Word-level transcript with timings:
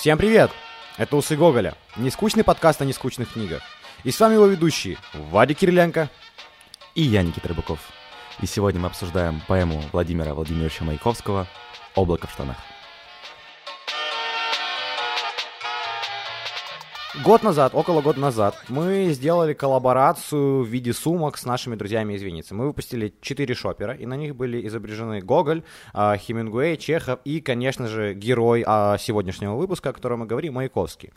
Всем 0.00 0.16
привет! 0.16 0.50
Это 0.96 1.14
Усы 1.14 1.36
Гоголя, 1.36 1.74
нескучный 1.98 2.42
подкаст 2.42 2.80
о 2.80 2.86
нескучных 2.86 3.34
книгах. 3.34 3.60
И 4.02 4.10
с 4.10 4.18
вами 4.18 4.32
его 4.32 4.46
ведущие 4.46 4.96
Вадик 5.12 5.58
Кириленко 5.58 6.08
и 6.94 7.02
я, 7.02 7.22
Никита 7.22 7.48
Рыбаков. 7.48 7.80
И 8.40 8.46
сегодня 8.46 8.80
мы 8.80 8.86
обсуждаем 8.86 9.42
поэму 9.46 9.84
Владимира 9.92 10.32
Владимировича 10.32 10.86
Маяковского 10.86 11.46
«Облако 11.94 12.28
в 12.28 12.32
штанах». 12.32 12.56
Год 17.24 17.42
назад, 17.42 17.72
около 17.74 18.00
года 18.00 18.18
назад, 18.18 18.56
мы 18.68 19.10
сделали 19.10 19.52
коллаборацию 19.52 20.62
в 20.62 20.66
виде 20.66 20.94
сумок 20.94 21.36
с 21.36 21.44
нашими 21.44 21.74
друзьями 21.74 22.14
из 22.14 22.22
Винницы. 22.22 22.54
Мы 22.54 22.66
выпустили 22.66 23.12
четыре 23.20 23.54
шопера, 23.54 23.92
и 23.92 24.06
на 24.06 24.16
них 24.16 24.34
были 24.34 24.66
изображены 24.66 25.20
Гоголь, 25.20 25.62
а, 25.92 26.16
Хемингуэй, 26.16 26.78
Чехов 26.78 27.20
и, 27.24 27.42
конечно 27.42 27.88
же, 27.88 28.14
герой 28.14 28.64
а, 28.66 28.96
сегодняшнего 28.96 29.54
выпуска, 29.56 29.90
о 29.90 29.92
котором 29.92 30.20
мы 30.20 30.26
говорим, 30.26 30.54
Маяковский. 30.54 31.10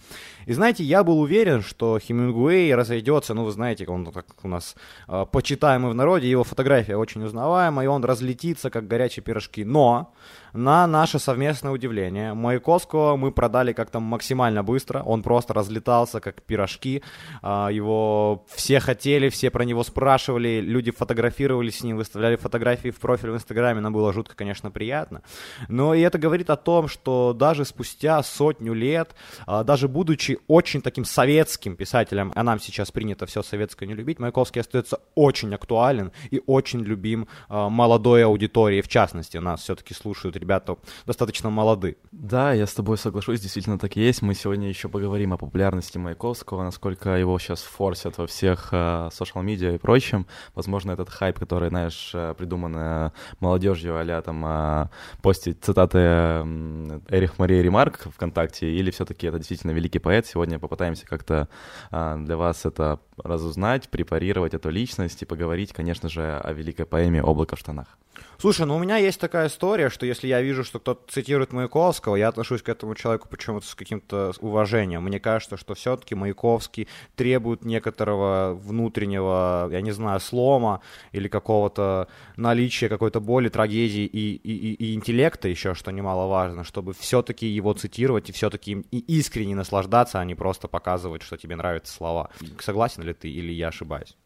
И 0.46 0.52
знаете, 0.52 0.84
я 0.84 1.06
был 1.06 1.22
уверен, 1.22 1.62
что 1.62 1.98
Хемингуэй 2.00 2.76
разойдется, 2.76 3.34
ну, 3.34 3.46
вы 3.46 3.52
знаете, 3.52 3.86
он 3.88 4.06
так 4.08 4.26
у 4.44 4.50
нас 4.50 4.76
а, 5.08 5.24
почитаемый 5.26 5.92
в 5.92 5.96
народе, 5.96 6.30
его 6.30 6.44
фотография 6.44 6.98
очень 6.98 7.24
узнаваемая, 7.24 7.86
и 7.86 7.88
он 7.88 8.04
разлетится, 8.04 8.70
как 8.70 8.88
горячие 8.88 9.24
пирожки. 9.24 9.64
Но 9.64 10.14
на 10.54 10.86
наше 10.88 11.20
совместное 11.20 11.72
удивление, 11.72 12.34
Маяковского 12.34 13.16
мы 13.18 13.32
продали 13.32 13.74
как-то 13.74 14.00
максимально 14.00 14.64
быстро, 14.64 15.02
он 15.02 15.24
просто 15.24 15.54
разлетался, 15.54 16.20
как 16.20 16.44
пирожки, 16.44 17.02
а, 17.42 17.70
его 17.70 18.46
все 18.54 18.80
хотели, 18.80 19.30
все 19.30 19.50
про 19.50 19.64
него 19.64 19.84
спрашивали, 19.84 20.62
люди 20.62 20.92
фотографировались 20.92 21.80
с 21.80 21.84
ним, 21.84 21.98
выставляли 21.98 22.36
фотографии 22.36 22.90
в 22.90 23.00
профиль 23.00 23.32
в 23.32 23.36
Инстаграме, 23.36 23.82
нам 23.82 23.94
было 23.94 24.14
жутко, 24.14 24.36
конечно, 24.36 24.70
приятно. 24.70 25.24
Но 25.68 25.94
и 25.96 26.02
это 26.02 26.20
говорит 26.20 26.50
о 26.50 26.56
том, 26.56 26.88
что 26.88 27.34
даже 27.34 27.66
спустя 27.66 28.22
сотню 28.22 28.74
лет, 28.74 29.16
а, 29.48 29.64
даже 29.64 29.88
будучи 29.88 30.38
очень 30.48 30.82
таким 30.82 31.06
советским 31.06 31.76
писателем, 31.76 32.32
а 32.36 32.44
нам 32.44 32.60
сейчас 32.60 32.92
принято 32.92 33.26
все 33.26 33.42
советское 33.42 33.88
не 33.88 33.96
любить, 33.96 34.20
Маяковский 34.20 34.62
остается 34.62 35.00
очень 35.16 35.54
актуален 35.56 36.12
и 36.30 36.42
очень 36.46 36.82
любим 36.82 37.28
а, 37.50 37.70
молодой 37.70 38.24
аудитории, 38.24 38.82
в 38.82 38.88
частности, 38.88 39.38
нас 39.38 39.62
все-таки 39.62 39.96
слушают 39.96 40.38
ребята 40.44 40.78
достаточно 41.06 41.50
молоды. 41.50 41.98
Да, 42.12 42.54
я 42.54 42.68
с 42.68 42.74
тобой 42.74 42.98
соглашусь, 42.98 43.40
действительно 43.40 43.80
так 43.80 43.98
и 43.98 44.02
есть. 44.02 44.22
Мы 44.22 44.36
сегодня 44.36 44.68
еще 44.68 44.90
поговорим 44.90 45.34
о 45.34 45.38
популярности 45.38 45.98
Маяковского, 45.98 46.64
насколько 46.64 47.12
его 47.12 47.40
сейчас 47.40 47.62
форсят 47.64 48.18
во 48.18 48.28
всех 48.28 48.68
социал-медиа 48.68 49.76
и 49.76 49.78
прочем. 49.78 50.28
Возможно, 50.56 50.92
этот 50.92 51.10
хайп, 51.10 51.40
который, 51.40 51.70
знаешь, 51.70 52.12
э, 52.14 52.34
придуман 52.38 52.76
э, 52.76 53.12
молодежью, 53.40 53.96
а 53.98 54.22
там 54.22 54.46
э, 54.46 54.90
постить 55.22 55.64
цитаты 55.64 56.00
э, 56.00 57.00
Эрих 57.10 57.40
Мария 57.40 57.62
Ремарк 57.62 58.08
ВКонтакте, 58.14 58.70
или 58.70 58.92
все-таки 58.92 59.28
это 59.28 59.38
действительно 59.38 59.72
великий 59.72 60.00
поэт. 60.00 60.26
Сегодня 60.26 60.60
попытаемся 60.60 61.06
как-то 61.06 61.48
э, 61.92 62.18
для 62.20 62.36
вас 62.36 62.66
это 62.66 63.00
разузнать, 63.18 63.90
препарировать 63.90 64.54
эту 64.54 64.70
личность 64.70 65.22
и 65.22 65.26
поговорить, 65.26 65.72
конечно 65.74 66.10
же, 66.10 66.38
о 66.44 66.52
великой 66.54 66.86
поэме 66.86 67.24
«Облако 67.24 67.56
в 67.56 67.60
штанах». 67.60 67.98
Слушай, 68.38 68.66
ну 68.66 68.76
у 68.76 68.80
меня 68.80 68.98
есть 68.98 69.20
такая 69.20 69.48
история, 69.48 69.90
что 69.90 70.06
если 70.06 70.28
я 70.28 70.42
вижу, 70.42 70.64
что 70.64 70.80
кто-то 70.80 71.12
цитирует 71.12 71.54
Маяковского, 71.54 72.16
я 72.16 72.28
отношусь 72.28 72.62
к 72.62 72.70
этому 72.70 72.94
человеку 72.96 73.30
почему-то 73.30 73.66
с 73.66 73.76
каким-то 73.76 74.34
уважением. 74.42 75.04
Мне 75.04 75.20
кажется, 75.20 75.56
что 75.56 75.76
все-таки 75.76 76.14
Маяковский 76.14 76.88
требует 77.16 77.64
некоторого 77.64 78.54
внутреннего, 78.54 79.70
я 79.72 79.82
не 79.82 79.92
знаю, 79.92 80.20
слома 80.20 80.82
или 81.14 81.28
какого-то 81.28 82.08
наличия 82.36 82.90
какой-то 82.90 83.22
боли, 83.22 83.50
трагедии 83.50 84.06
и, 84.06 84.36
и, 84.36 84.74
и 84.74 84.94
интеллекта 84.94 85.48
еще, 85.48 85.74
что 85.74 85.92
немаловажно, 85.92 86.64
чтобы 86.64 86.94
все-таки 86.94 87.48
его 87.48 87.74
цитировать 87.74 88.30
и 88.30 88.34
все-таки 88.34 88.72
им 88.72 88.86
и 88.92 89.00
искренне 89.00 89.56
наслаждаться, 89.56 90.20
а 90.20 90.26
не 90.26 90.36
просто 90.36 90.68
показывать, 90.68 91.22
что 91.22 91.38
тебе 91.38 91.56
нравятся 91.56 91.94
слова. 91.94 92.30
Согласен 92.60 93.04
ли 93.04 93.14
ты 93.14 93.30
или 93.30 93.54
я 93.54 93.70
ошибаюсь? 93.70 94.18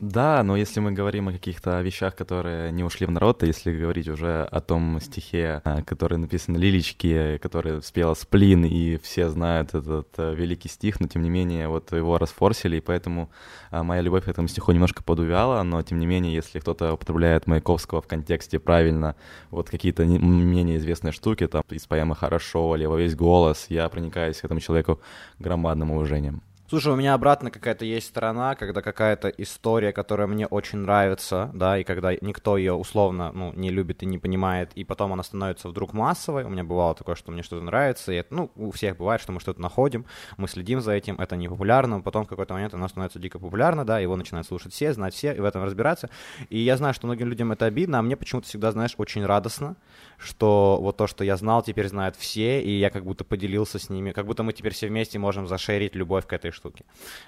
Да, 0.00 0.42
но 0.42 0.56
если 0.56 0.80
мы 0.80 0.92
говорим 0.92 1.28
о 1.28 1.32
каких-то 1.32 1.78
вещах, 1.82 2.16
которые 2.16 2.72
не 2.72 2.82
ушли 2.82 3.06
в 3.06 3.10
народ, 3.10 3.40
то 3.40 3.46
если 3.46 3.70
говорить 3.70 4.08
уже 4.08 4.44
о 4.44 4.60
том 4.62 4.98
стихе, 4.98 5.60
а, 5.62 5.82
который 5.82 6.16
написан 6.16 6.56
Лилички, 6.56 7.36
который 7.36 7.82
спела 7.82 8.14
Сплин, 8.14 8.64
и 8.64 8.96
все 8.96 9.28
знают 9.28 9.74
этот 9.74 10.08
э, 10.16 10.34
великий 10.34 10.70
стих, 10.70 11.00
но 11.00 11.06
тем 11.06 11.20
не 11.20 11.28
менее 11.28 11.68
вот 11.68 11.92
его 11.92 12.16
расфорсили, 12.16 12.78
и 12.78 12.80
поэтому 12.80 13.30
а, 13.70 13.82
моя 13.82 14.00
любовь 14.00 14.24
к 14.24 14.28
этому 14.28 14.48
стиху 14.48 14.72
немножко 14.72 15.02
подувяла, 15.02 15.62
но 15.64 15.82
тем 15.82 15.98
не 15.98 16.06
менее, 16.06 16.32
если 16.32 16.60
кто-то 16.60 16.94
употребляет 16.94 17.46
Маяковского 17.46 18.00
в 18.00 18.06
контексте 18.06 18.58
правильно, 18.58 19.16
вот 19.50 19.68
какие-то 19.68 20.06
менее 20.06 20.78
известные 20.78 21.12
штуки, 21.12 21.46
там 21.46 21.62
из 21.68 21.86
поэмы 21.86 22.16
«Хорошо» 22.16 22.74
или 22.74 22.86
«Во 22.86 22.96
весь 22.96 23.14
голос», 23.14 23.66
я 23.68 23.86
проникаюсь 23.90 24.40
к 24.40 24.46
этому 24.46 24.60
человеку 24.60 24.98
громадным 25.38 25.90
уважением. 25.90 26.40
Слушай, 26.70 26.92
у 26.92 26.96
меня 26.96 27.14
обратно 27.14 27.50
какая-то 27.50 27.84
есть 27.84 28.06
сторона, 28.06 28.54
когда 28.54 28.80
какая-то 28.80 29.26
история, 29.26 29.92
которая 29.92 30.28
мне 30.28 30.46
очень 30.46 30.78
нравится, 30.78 31.50
да, 31.52 31.76
и 31.76 31.82
когда 31.82 32.14
никто 32.14 32.56
ее 32.56 32.74
условно, 32.74 33.32
ну, 33.32 33.52
не 33.54 33.70
любит 33.70 34.04
и 34.04 34.06
не 34.06 34.18
понимает, 34.18 34.70
и 34.76 34.84
потом 34.84 35.12
она 35.12 35.24
становится 35.24 35.68
вдруг 35.68 35.94
массовой. 35.94 36.44
У 36.44 36.48
меня 36.48 36.62
бывало 36.62 36.94
такое, 36.94 37.16
что 37.16 37.32
мне 37.32 37.42
что-то 37.42 37.64
нравится, 37.64 38.12
и 38.12 38.14
это, 38.18 38.32
ну, 38.32 38.52
у 38.54 38.70
всех 38.70 38.98
бывает, 38.98 39.20
что 39.20 39.32
мы 39.32 39.40
что-то 39.40 39.60
находим, 39.60 40.06
мы 40.36 40.46
следим 40.46 40.80
за 40.80 40.92
этим, 40.92 41.16
это 41.16 41.34
не 41.34 41.48
популярно, 41.48 42.02
потом 42.02 42.24
в 42.24 42.28
какой-то 42.28 42.54
момент 42.54 42.72
оно 42.72 42.86
становится 42.86 43.18
дико 43.18 43.40
популярно, 43.40 43.84
да, 43.84 43.98
его 43.98 44.14
начинают 44.14 44.46
слушать 44.46 44.72
все, 44.72 44.92
знать 44.92 45.12
все, 45.12 45.34
и 45.34 45.40
в 45.40 45.44
этом 45.44 45.64
разбираться. 45.64 46.08
И 46.50 46.60
я 46.60 46.76
знаю, 46.76 46.94
что 46.94 47.08
многим 47.08 47.26
людям 47.26 47.50
это 47.50 47.66
обидно, 47.66 47.98
а 47.98 48.02
мне 48.02 48.16
почему-то 48.16 48.46
всегда, 48.46 48.70
знаешь, 48.70 48.94
очень 48.96 49.26
радостно, 49.26 49.74
что 50.18 50.78
вот 50.80 50.96
то, 50.96 51.08
что 51.08 51.24
я 51.24 51.36
знал, 51.36 51.64
теперь 51.64 51.88
знают 51.88 52.14
все, 52.14 52.62
и 52.62 52.70
я 52.78 52.90
как 52.90 53.02
будто 53.02 53.24
поделился 53.24 53.80
с 53.80 53.90
ними, 53.90 54.12
как 54.12 54.24
будто 54.24 54.44
мы 54.44 54.52
теперь 54.52 54.72
все 54.72 54.86
вместе 54.86 55.18
можем 55.18 55.48
зашерить 55.48 55.96
любовь 55.96 56.28
к 56.28 56.32
этой 56.32 56.52
штуке. 56.60 56.84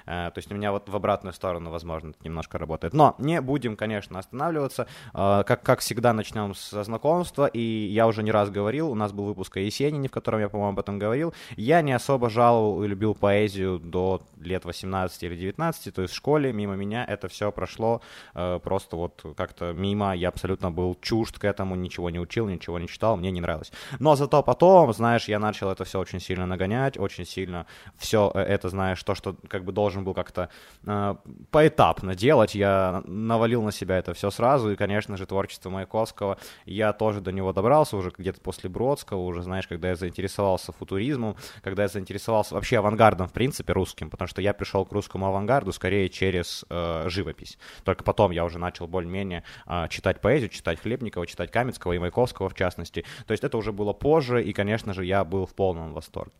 Э, 0.06 0.30
то 0.32 0.38
есть 0.38 0.52
у 0.52 0.54
меня 0.54 0.72
вот 0.72 0.88
в 0.88 0.96
обратную 0.96 1.32
сторону, 1.32 1.70
возможно, 1.70 2.10
это 2.10 2.18
немножко 2.24 2.58
работает. 2.58 2.94
Но 2.94 3.14
не 3.18 3.40
будем, 3.40 3.76
конечно, 3.76 4.18
останавливаться. 4.18 4.86
Э, 5.14 5.42
как, 5.46 5.62
как 5.62 5.80
всегда, 5.80 6.12
начнем 6.12 6.54
со 6.54 6.84
знакомства, 6.84 7.46
и 7.46 7.60
я 7.60 8.06
уже 8.06 8.22
не 8.22 8.30
раз 8.30 8.50
говорил, 8.50 8.90
у 8.90 8.94
нас 8.94 9.12
был 9.12 9.24
выпуск 9.24 9.56
о 9.56 9.60
Есенине, 9.60 10.08
в 10.08 10.12
котором 10.12 10.40
я, 10.40 10.48
по-моему, 10.48 10.72
об 10.72 10.78
этом 10.78 10.98
говорил. 10.98 11.34
Я 11.56 11.82
не 11.82 11.92
особо 11.92 12.28
жаловал 12.28 12.84
и 12.84 12.88
любил 12.88 13.14
поэзию 13.14 13.78
до 13.78 14.20
лет 14.40 14.64
18 14.64 15.22
или 15.22 15.36
19, 15.36 15.94
то 15.94 16.02
есть 16.02 16.14
в 16.14 16.16
школе 16.16 16.52
мимо 16.52 16.74
меня 16.74 17.04
это 17.04 17.28
все 17.28 17.50
прошло 17.52 18.00
э, 18.34 18.60
просто 18.62 18.96
вот 18.96 19.24
как-то 19.36 19.72
мимо, 19.72 20.14
я 20.14 20.28
абсолютно 20.28 20.70
был 20.70 20.96
чужд 21.00 21.38
к 21.38 21.44
этому, 21.44 21.76
ничего 21.76 22.10
не 22.10 22.20
учил, 22.20 22.48
ничего 22.48 22.78
не 22.78 22.88
читал, 22.88 23.16
мне 23.16 23.30
не 23.30 23.40
нравилось. 23.40 23.72
Но 23.98 24.16
зато 24.16 24.42
потом, 24.42 24.92
знаешь, 24.92 25.28
я 25.28 25.38
начал 25.38 25.70
это 25.70 25.84
все 25.84 25.98
очень 25.98 26.20
сильно 26.20 26.46
нагонять, 26.46 26.98
очень 26.98 27.24
сильно 27.24 27.66
все 27.96 28.30
это, 28.34 28.68
знаешь, 28.68 29.02
то, 29.02 29.14
что 29.14 29.21
как 29.48 29.64
бы 29.64 29.72
должен 29.72 30.04
был 30.04 30.14
как-то 30.14 30.48
э, 30.86 31.14
поэтапно 31.50 32.14
делать, 32.14 32.54
я 32.54 33.02
навалил 33.06 33.62
на 33.62 33.72
себя 33.72 33.98
это 33.98 34.14
все 34.14 34.30
сразу, 34.30 34.70
и, 34.70 34.76
конечно 34.76 35.16
же, 35.16 35.26
творчество 35.26 35.70
Маяковского, 35.70 36.38
я 36.64 36.92
тоже 36.92 37.20
до 37.20 37.32
него 37.32 37.52
добрался 37.52 37.96
уже 37.96 38.12
где-то 38.16 38.40
после 38.40 38.68
Бродского, 38.68 39.20
уже, 39.20 39.42
знаешь, 39.42 39.66
когда 39.66 39.88
я 39.88 39.94
заинтересовался 39.94 40.72
футуризмом, 40.72 41.36
когда 41.62 41.82
я 41.82 41.88
заинтересовался 41.88 42.54
вообще 42.54 42.78
авангардом, 42.78 43.28
в 43.28 43.32
принципе, 43.32 43.72
русским, 43.72 44.10
потому 44.10 44.28
что 44.28 44.42
я 44.42 44.52
пришел 44.52 44.84
к 44.84 44.92
русскому 44.92 45.26
авангарду 45.26 45.72
скорее 45.72 46.08
через 46.08 46.64
э, 46.68 47.04
живопись. 47.08 47.58
Только 47.84 48.04
потом 48.04 48.30
я 48.30 48.44
уже 48.44 48.58
начал 48.58 48.86
более-менее 48.86 49.44
э, 49.66 49.88
читать 49.88 50.20
поэзию, 50.20 50.48
читать 50.50 50.80
Хлебникова, 50.80 51.26
читать 51.26 51.50
Каменского 51.50 51.92
и 51.92 51.98
Маяковского, 51.98 52.48
в 52.48 52.54
частности. 52.54 53.04
То 53.26 53.32
есть 53.32 53.44
это 53.44 53.56
уже 53.56 53.72
было 53.72 53.92
позже, 53.92 54.42
и, 54.42 54.52
конечно 54.52 54.94
же, 54.94 55.04
я 55.04 55.24
был 55.24 55.46
в 55.46 55.54
полном 55.54 55.92
восторге. 55.92 56.32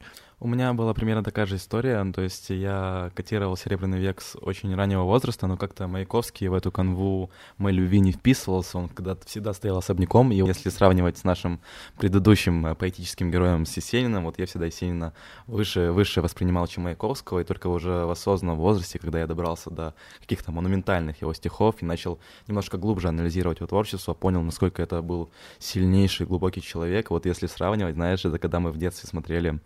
У 0.44 0.48
меня 0.48 0.72
была 0.72 0.92
примерно 0.92 1.22
такая 1.22 1.47
же 1.47 1.54
история, 1.54 2.03
ну, 2.03 2.12
то 2.12 2.20
есть 2.20 2.50
я 2.50 3.12
котировал 3.14 3.56
«Серебряный 3.56 4.00
век» 4.00 4.20
с 4.20 4.36
очень 4.41 4.75
раннего 4.75 5.04
возраста, 5.04 5.47
но 5.47 5.56
как-то 5.56 5.86
Маяковский 5.86 6.48
в 6.48 6.54
эту 6.54 6.72
канву 6.72 7.30
моей 7.58 7.76
любви 7.76 8.00
не 8.00 8.10
вписывался, 8.10 8.78
он 8.78 8.88
когда-то 8.88 9.24
всегда 9.24 9.53
стоял 9.53 9.78
особняком, 9.78 10.33
и 10.33 10.34
если 10.34 10.68
сравнивать 10.71 11.16
с 11.16 11.22
нашим 11.22 11.60
предыдущим 11.97 12.66
э, 12.66 12.74
поэтическим 12.74 13.30
героем 13.30 13.62
Есениным, 13.62 14.24
вот 14.24 14.41
я 14.41 14.47
всегда 14.47 14.66
Есенина 14.66 15.12
выше, 15.47 15.92
выше 15.92 16.21
воспринимал, 16.21 16.66
чем 16.66 16.83
Маяковского, 16.83 17.39
и 17.39 17.44
только 17.44 17.68
уже 17.68 18.04
в 18.04 18.10
осознанном 18.10 18.59
возрасте, 18.59 18.98
когда 18.98 19.21
я 19.21 19.28
добрался 19.28 19.71
до 19.71 19.94
каких-то 20.22 20.50
монументальных 20.50 21.21
его 21.21 21.33
стихов 21.34 21.77
и 21.83 21.84
начал 21.84 22.18
немножко 22.48 22.78
глубже 22.78 23.06
анализировать 23.06 23.60
его 23.60 23.68
творчество, 23.68 24.12
понял, 24.12 24.42
насколько 24.42 24.83
это 24.83 25.03
был 25.03 25.30
сильнейший, 25.60 26.27
глубокий 26.27 26.62
человек. 26.62 27.10
Вот 27.10 27.27
если 27.27 27.47
сравнивать, 27.47 27.94
знаешь, 27.94 28.24
это 28.24 28.41
когда 28.41 28.59
мы 28.59 28.72
в 28.72 28.77
детстве 28.77 29.09
смотрели 29.09 29.60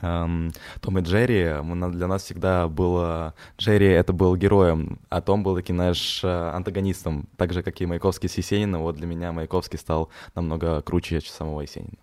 Том 0.00 0.98
и 0.98 1.00
Джерри, 1.00 1.54
для 1.92 2.06
нас 2.06 2.24
всегда 2.24 2.68
было... 2.68 3.34
Джерри— 3.58 3.86
это 3.88 4.12
был 4.12 4.36
героем, 4.36 4.98
а 5.08 5.20
Том 5.20 5.42
был 5.42 5.56
таким, 5.56 5.76
знаешь, 5.76 6.22
антагонистом. 6.24 7.28
Так 7.36 7.52
же, 7.52 7.62
как 7.62 7.80
и 7.80 7.86
Маяковский 7.86 8.28
с 8.28 8.36
Есениным, 8.36 8.82
вот 8.82 8.96
для 8.96 9.06
меня 9.06 9.32
Маяковский 9.32 9.78
стал 9.78 10.10
намного 10.34 10.82
круче 10.82 11.20
самого 11.20 11.62
Есенина. 11.62 11.96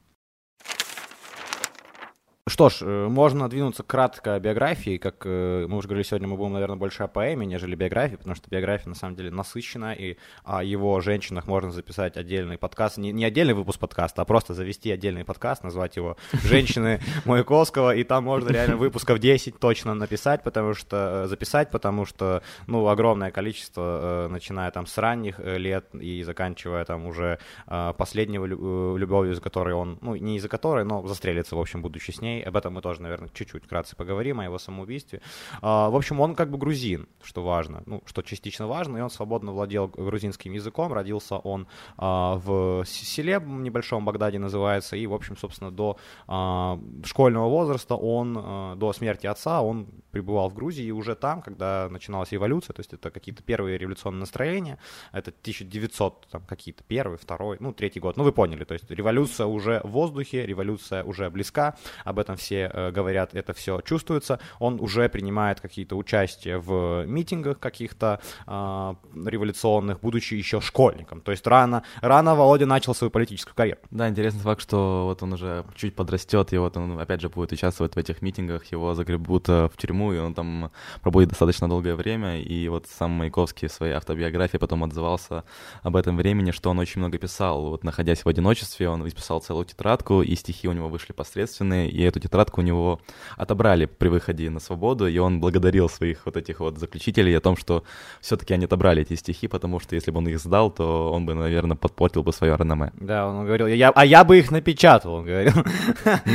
Что 2.46 2.68
ж, 2.68 2.80
э, 2.82 3.08
можно 3.08 3.48
двинуться 3.48 3.84
кратко 3.84 4.36
о 4.36 4.40
биографии, 4.40 4.98
как 4.98 5.26
э, 5.26 5.66
мы 5.70 5.78
уже 5.78 5.88
говорили 5.88 6.06
сегодня, 6.06 6.28
мы 6.28 6.36
будем, 6.36 6.52
наверное, 6.52 6.76
больше 6.76 7.04
о 7.04 7.08
поэме, 7.08 7.46
нежели 7.46 7.74
биографии, 7.74 8.18
потому 8.18 8.36
что 8.36 8.50
биография 8.50 8.90
на 8.90 8.96
самом 8.96 9.16
деле 9.16 9.32
насыщена, 9.32 9.94
и 9.94 10.18
о 10.44 10.62
его 10.62 11.00
женщинах 11.00 11.48
можно 11.48 11.72
записать 11.72 12.18
отдельный 12.18 12.58
подкаст, 12.58 12.98
не, 12.98 13.14
не 13.14 13.24
отдельный 13.24 13.54
выпуск 13.54 13.80
подкаста, 13.80 14.24
а 14.24 14.26
просто 14.26 14.54
завести 14.54 14.92
отдельный 14.92 15.24
подкаст, 15.24 15.64
назвать 15.64 15.96
его 15.96 16.18
«Женщины 16.34 17.00
Маяковского», 17.26 17.96
и 17.96 18.04
там 18.04 18.26
можно 18.26 18.50
реально 18.50 18.76
выпусков 18.76 19.20
10 19.20 19.58
точно 19.58 19.94
написать, 19.94 20.44
потому 20.44 20.74
что, 20.74 21.24
э, 21.24 21.28
записать, 21.30 21.72
потому 21.72 22.06
что, 22.06 22.44
ну, 22.68 22.90
огромное 22.90 23.32
количество, 23.32 24.28
начиная 24.30 24.70
там 24.72 24.86
с 24.86 24.98
ранних 24.98 25.40
лет 25.40 25.86
и 25.94 26.22
заканчивая 26.24 26.84
там 26.84 27.06
уже 27.06 27.40
последнего 27.66 28.46
любовью, 28.46 29.34
за 29.34 29.40
которой 29.40 29.74
он, 29.74 29.98
ну, 30.02 30.18
не 30.18 30.36
из-за 30.36 30.50
которой, 30.50 30.84
но 30.84 31.08
застрелится, 31.08 31.56
в 31.56 31.60
общем, 31.60 31.82
будучи 31.82 32.12
с 32.12 32.20
ней, 32.20 32.33
ней. 32.34 32.44
Об 32.44 32.56
этом 32.56 32.74
мы 32.74 32.82
тоже, 32.82 33.02
наверное, 33.02 33.30
чуть-чуть 33.34 33.64
вкратце 33.64 33.96
поговорим, 33.96 34.40
о 34.40 34.44
его 34.44 34.60
самоубийстве. 34.60 35.22
А, 35.62 35.90
в 35.90 35.96
общем, 35.96 36.20
он 36.20 36.36
как 36.36 36.50
бы 36.50 36.58
грузин, 36.58 37.08
что 37.24 37.44
важно, 37.44 37.84
ну, 37.86 38.02
что 38.06 38.22
частично 38.22 38.68
важно, 38.68 38.98
и 38.98 39.02
он 39.02 39.10
свободно 39.10 39.52
владел 39.52 39.88
грузинским 39.88 40.54
языком. 40.54 40.94
Родился 40.94 41.38
он 41.38 41.68
а, 41.98 42.36
в 42.36 42.86
селе 42.86 43.42
небольшом, 43.46 44.06
Багдаде 44.06 44.40
называется, 44.40 44.96
и, 44.96 45.08
в 45.08 45.14
общем, 45.14 45.38
собственно, 45.38 45.72
до 45.72 45.98
а, 46.28 46.80
школьного 47.04 47.50
возраста 47.50 47.96
он, 47.96 48.34
до 48.78 48.94
смерти 48.94 49.28
отца, 49.28 49.62
он 49.62 49.88
пребывал 50.12 50.50
в 50.50 50.54
Грузии, 50.54 50.86
и 50.86 50.92
уже 50.92 51.16
там, 51.16 51.42
когда 51.42 51.88
начиналась 51.90 52.34
эволюция, 52.34 52.74
то 52.74 52.82
есть 52.82 52.94
это 52.94 53.10
какие-то 53.10 53.44
первые 53.44 53.78
революционные 53.78 54.22
настроения, 54.22 54.78
это 55.12 55.32
1900, 55.32 56.28
там, 56.32 56.44
какие-то 56.44 56.84
первый, 56.84 57.18
второй, 57.18 57.58
ну, 57.60 57.74
третий 57.74 58.00
год, 58.00 58.18
ну, 58.18 58.24
вы 58.24 58.32
поняли, 58.32 58.64
то 58.64 58.74
есть 58.74 58.90
революция 58.92 59.48
уже 59.48 59.82
в 59.84 59.90
воздухе, 59.90 60.46
революция 60.46 61.04
уже 61.04 61.30
близка, 61.30 61.76
об 62.06 62.20
этом 62.24 62.36
все 62.38 62.72
э, 62.74 62.92
говорят, 62.92 63.36
это 63.36 63.54
все 63.54 63.82
чувствуется. 63.82 64.40
Он 64.60 64.80
уже 64.80 65.08
принимает 65.10 65.62
какие-то 65.62 65.96
участия 65.96 66.58
в 66.58 67.06
митингах 67.06 67.60
каких-то 67.60 68.20
э, 68.48 68.96
революционных, 69.26 70.00
будучи 70.00 70.34
еще 70.34 70.62
школьником. 70.62 71.22
То 71.22 71.32
есть 71.32 71.46
рано, 71.46 71.84
рано 72.02 72.36
Володя 72.36 72.66
начал 72.66 72.96
свою 72.96 73.12
политическую 73.12 73.56
карьеру. 73.56 73.80
Да, 73.92 74.10
интересный 74.10 74.42
факт, 74.42 74.62
что 74.62 75.06
вот 75.06 75.22
он 75.22 75.34
уже 75.34 75.66
чуть 75.76 75.96
подрастет, 75.96 76.54
и 76.54 76.58
вот 76.58 76.78
он 76.78 77.00
опять 77.00 77.22
же 77.22 77.30
будет 77.30 77.52
участвовать 77.52 77.96
в 77.96 77.98
этих 77.98 78.22
митингах, 78.22 78.66
его 78.72 78.96
загребут 78.96 79.50
э, 79.50 79.68
в 79.68 79.78
тюрьму, 79.78 80.14
и 80.14 80.18
он 80.18 80.34
там 80.34 80.72
пробудет 81.02 81.30
достаточно 81.30 81.70
долгое 81.70 81.96
время, 81.96 82.42
и 82.42 82.68
вот 82.70 82.88
сам 82.88 83.12
Маяковский 83.12 83.68
в 83.68 83.72
своей 83.72 83.94
автобиографии 83.94 84.58
потом 84.58 84.84
отзывался 84.84 85.44
об 85.82 85.96
этом 85.96 86.18
времени, 86.18 86.52
что 86.52 86.70
он 86.70 86.80
очень 86.80 87.00
много 87.00 87.18
писал. 87.18 87.70
Вот 87.70 87.84
находясь 87.84 88.24
в 88.26 88.30
одиночестве, 88.30 88.90
он 88.90 89.08
исписал 89.08 89.42
целую 89.42 89.66
тетрадку, 89.66 90.22
и 90.22 90.36
стихи 90.36 90.68
у 90.68 90.74
него 90.74 90.90
вышли 90.90 91.14
посредственные, 91.14 91.90
и 91.90 92.04
эту 92.14 92.20
тетрадку 92.20 92.62
у 92.62 92.64
него 92.64 93.00
отобрали 93.38 93.86
при 93.86 94.10
выходе 94.10 94.50
на 94.50 94.60
свободу, 94.60 95.08
и 95.08 95.18
он 95.18 95.40
благодарил 95.40 95.90
своих 95.90 96.26
вот 96.26 96.38
этих 96.38 96.60
вот 96.60 96.78
заключителей 96.78 97.38
о 97.38 97.42
том, 97.42 97.58
что 97.58 97.84
все-таки 98.22 98.54
они 98.54 98.66
отобрали 98.66 99.02
эти 99.02 99.16
стихи, 99.16 99.48
потому 99.48 99.80
что 99.80 99.96
если 99.96 100.12
бы 100.12 100.20
он 100.20 100.28
их 100.28 100.40
сдал, 100.40 100.72
то 100.72 101.12
он 101.12 101.26
бы, 101.26 101.34
наверное, 101.34 101.76
подпортил 101.76 102.24
бы 102.24 102.32
свое 102.34 102.56
реноме. 102.56 102.92
Да, 103.00 103.28
он 103.28 103.46
говорил, 103.46 103.68
я, 103.68 103.90
а 103.90 104.06
я 104.06 104.24
бы 104.24 104.38
их 104.38 104.52
напечатал, 104.52 105.14
он 105.14 105.26
говорил. 105.26 105.54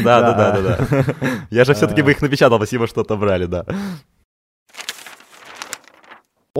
Да, 0.04 0.20
да, 0.20 0.32
да, 0.32 0.60
да, 0.60 0.86
да. 0.88 1.04
Я 1.50 1.64
же 1.64 1.75
все-таки 1.75 2.02
бы 2.02 2.10
их 2.10 2.22
напечатал, 2.22 2.58
спасибо, 2.58 2.86
что 2.86 3.00
отобрали, 3.02 3.46
да. 3.46 3.64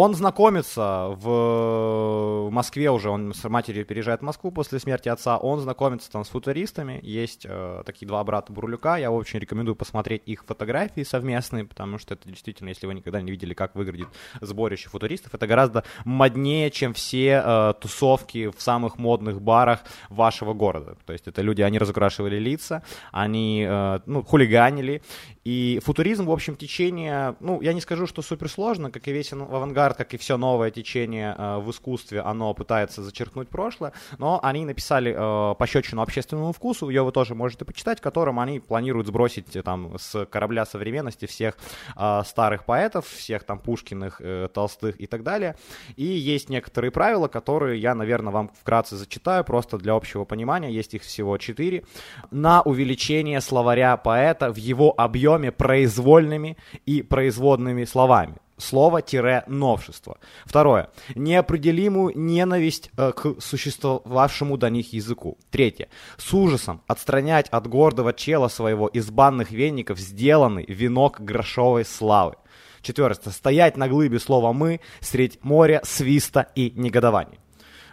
Он 0.01 0.15
знакомится 0.15 1.09
в 1.09 2.51
Москве 2.53 2.89
уже, 2.89 3.11
он 3.11 3.35
с 3.35 3.49
матерью 3.49 3.85
переезжает 3.85 4.21
в 4.21 4.23
Москву 4.23 4.53
после 4.53 4.79
смерти 4.79 5.09
отца, 5.09 5.39
он 5.39 5.59
знакомится 5.59 6.09
там 6.09 6.25
с 6.25 6.29
футуристами, 6.29 7.01
есть 7.03 7.45
э, 7.45 7.83
такие 7.85 8.07
два 8.07 8.23
брата 8.23 8.53
Бурлюка, 8.53 8.97
я 8.97 9.11
очень 9.11 9.41
рекомендую 9.41 9.75
посмотреть 9.75 10.23
их 10.25 10.45
фотографии 10.45 11.03
совместные, 11.03 11.65
потому 11.65 11.99
что 11.99 12.15
это 12.15 12.29
действительно, 12.29 12.69
если 12.69 12.87
вы 12.87 12.95
никогда 12.95 13.21
не 13.21 13.33
видели, 13.33 13.55
как 13.55 13.75
выглядит 13.75 14.07
сборище 14.41 14.89
футуристов, 14.89 15.35
это 15.35 15.49
гораздо 15.49 15.83
моднее, 16.05 16.71
чем 16.71 16.95
все 16.95 17.43
э, 17.45 17.75
тусовки 17.81 18.53
в 18.57 18.63
самых 18.63 18.99
модных 18.99 19.43
барах 19.43 19.81
вашего 20.11 20.55
города. 20.55 20.97
То 21.07 21.13
есть 21.13 21.27
это 21.27 21.43
люди, 21.43 21.63
они 21.63 21.77
разукрашивали 21.77 22.39
лица, 22.39 22.85
они 23.11 23.67
э, 23.69 23.99
ну, 24.07 24.23
хулиганили, 24.23 25.03
и 25.49 25.81
футуризм, 25.83 26.27
в 26.27 26.31
общем, 26.31 26.57
течение, 26.57 27.35
ну, 27.41 27.63
я 27.63 27.73
не 27.73 27.81
скажу, 27.81 28.07
что 28.07 28.21
суперсложно, 28.21 28.91
как 28.91 29.09
и 29.09 29.13
весь 29.13 29.33
авангард, 29.33 29.88
как 29.95 30.15
и 30.15 30.17
все 30.17 30.37
новое 30.37 30.71
течение 30.71 31.35
э, 31.37 31.59
в 31.59 31.71
искусстве, 31.71 32.21
оно 32.21 32.55
пытается 32.55 33.03
зачеркнуть 33.03 33.49
прошлое, 33.49 33.93
но 34.19 34.41
они 34.43 34.65
написали 34.65 35.15
э, 35.17 35.55
пощечину 35.57 36.03
общественному 36.03 36.53
вкусу, 36.53 36.89
ее 36.89 37.03
вы 37.03 37.13
тоже 37.13 37.35
можете 37.35 37.65
почитать, 37.65 37.99
в 37.99 38.03
котором 38.03 38.41
они 38.41 38.61
планируют 38.61 39.07
сбросить 39.07 39.55
э, 39.57 39.63
там 39.63 39.99
с 39.99 40.27
корабля 40.27 40.65
современности 40.65 41.27
всех 41.27 41.57
э, 41.97 42.23
старых 42.25 42.65
поэтов, 42.65 43.07
всех 43.07 43.45
там 43.45 43.59
Пушкиных, 43.59 44.21
э, 44.21 44.49
Толстых 44.53 45.01
и 45.01 45.07
так 45.07 45.23
далее. 45.23 45.57
И 45.97 46.05
есть 46.05 46.49
некоторые 46.49 46.91
правила, 46.91 47.29
которые 47.29 47.81
я, 47.81 47.95
наверное, 47.95 48.33
вам 48.33 48.49
вкратце 48.49 48.97
зачитаю, 48.97 49.45
просто 49.45 49.79
для 49.79 49.95
общего 49.95 50.25
понимания, 50.25 50.71
есть 50.71 50.95
их 50.95 51.03
всего 51.03 51.37
четыре. 51.39 51.85
На 52.31 52.63
увеличение 52.63 53.41
словаря 53.41 53.97
поэта 53.97 54.53
в 54.53 54.57
его 54.57 54.95
объеме 54.97 55.53
произвольными 55.53 56.57
и 56.87 57.03
производными 57.03 57.85
словами 57.85 58.37
слово-новшество. 58.59 60.19
Второе. 60.45 60.91
Неопределимую 61.15 62.19
ненависть 62.19 62.91
э, 62.97 63.13
к 63.13 63.41
существовавшему 63.41 64.57
до 64.57 64.71
них 64.71 64.93
языку. 64.93 65.39
Третье. 65.51 65.89
С 66.17 66.33
ужасом 66.35 66.83
отстранять 66.87 67.49
от 67.49 67.67
гордого 67.67 68.13
чела 68.13 68.49
своего 68.49 68.89
из 68.89 69.11
банных 69.11 69.51
веников 69.51 69.99
сделанный 69.99 70.65
венок 70.67 71.21
грошовой 71.21 71.85
славы. 71.85 72.37
Четвертое. 72.83 73.31
Стоять 73.31 73.77
на 73.77 73.89
глыбе 73.89 74.19
слова 74.19 74.53
«мы» 74.53 74.81
средь 75.01 75.39
моря, 75.43 75.81
свиста 75.85 76.49
и 76.55 76.73
негодования 76.77 77.39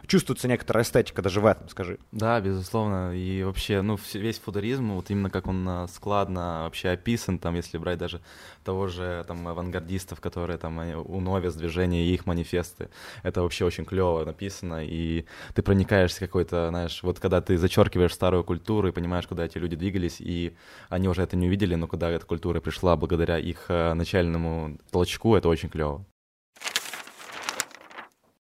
чувствуется 0.08 0.48
некоторая 0.48 0.84
эстетика 0.84 1.22
даже 1.22 1.42
в 1.42 1.46
этом, 1.46 1.70
скажи. 1.70 2.00
Да, 2.12 2.40
безусловно. 2.42 3.16
И 3.16 3.44
вообще, 3.44 3.82
ну, 3.82 3.98
весь 4.14 4.40
футуризм, 4.40 4.94
вот 4.94 5.10
именно 5.10 5.30
как 5.30 5.48
он 5.48 5.68
а, 5.68 5.88
складно 5.88 6.64
вообще 6.64 6.90
описан, 6.90 7.40
там, 7.40 7.56
если 7.56 7.78
брать 7.78 7.98
даже 7.98 8.22
того 8.64 8.88
же 8.88 9.24
там 9.28 9.48
авангардистов, 9.48 10.20
которые 10.20 10.58
там 10.58 10.80
у 10.80 11.20
Новис 11.20 11.56
движения 11.56 12.06
и 12.06 12.14
их 12.14 12.26
манифесты, 12.26 12.90
это 13.24 13.42
вообще 13.42 13.66
очень 13.66 13.86
клево 13.86 14.26
написано, 14.26 14.86
и 14.86 15.26
ты 15.54 15.62
проникаешься 15.62 16.20
какой-то, 16.20 16.70
знаешь, 16.70 17.02
вот 17.04 17.20
когда 17.20 17.42
ты 17.42 17.58
зачеркиваешь 17.58 18.14
старую 18.14 18.44
культуру 18.44 18.88
и 18.88 18.92
понимаешь, 18.92 19.28
куда 19.28 19.46
эти 19.46 19.58
люди 19.58 19.76
двигались, 19.76 20.18
и 20.20 20.56
они 20.90 21.08
уже 21.08 21.22
это 21.22 21.36
не 21.36 21.48
увидели, 21.48 21.76
но 21.76 21.88
когда 21.88 22.10
эта 22.10 22.26
культура 22.26 22.60
пришла 22.60 22.96
благодаря 22.96 23.38
их 23.38 23.66
а, 23.70 23.94
начальному 23.94 24.78
толчку, 24.92 25.36
это 25.36 25.50
очень 25.50 25.70
клево. 25.70 26.06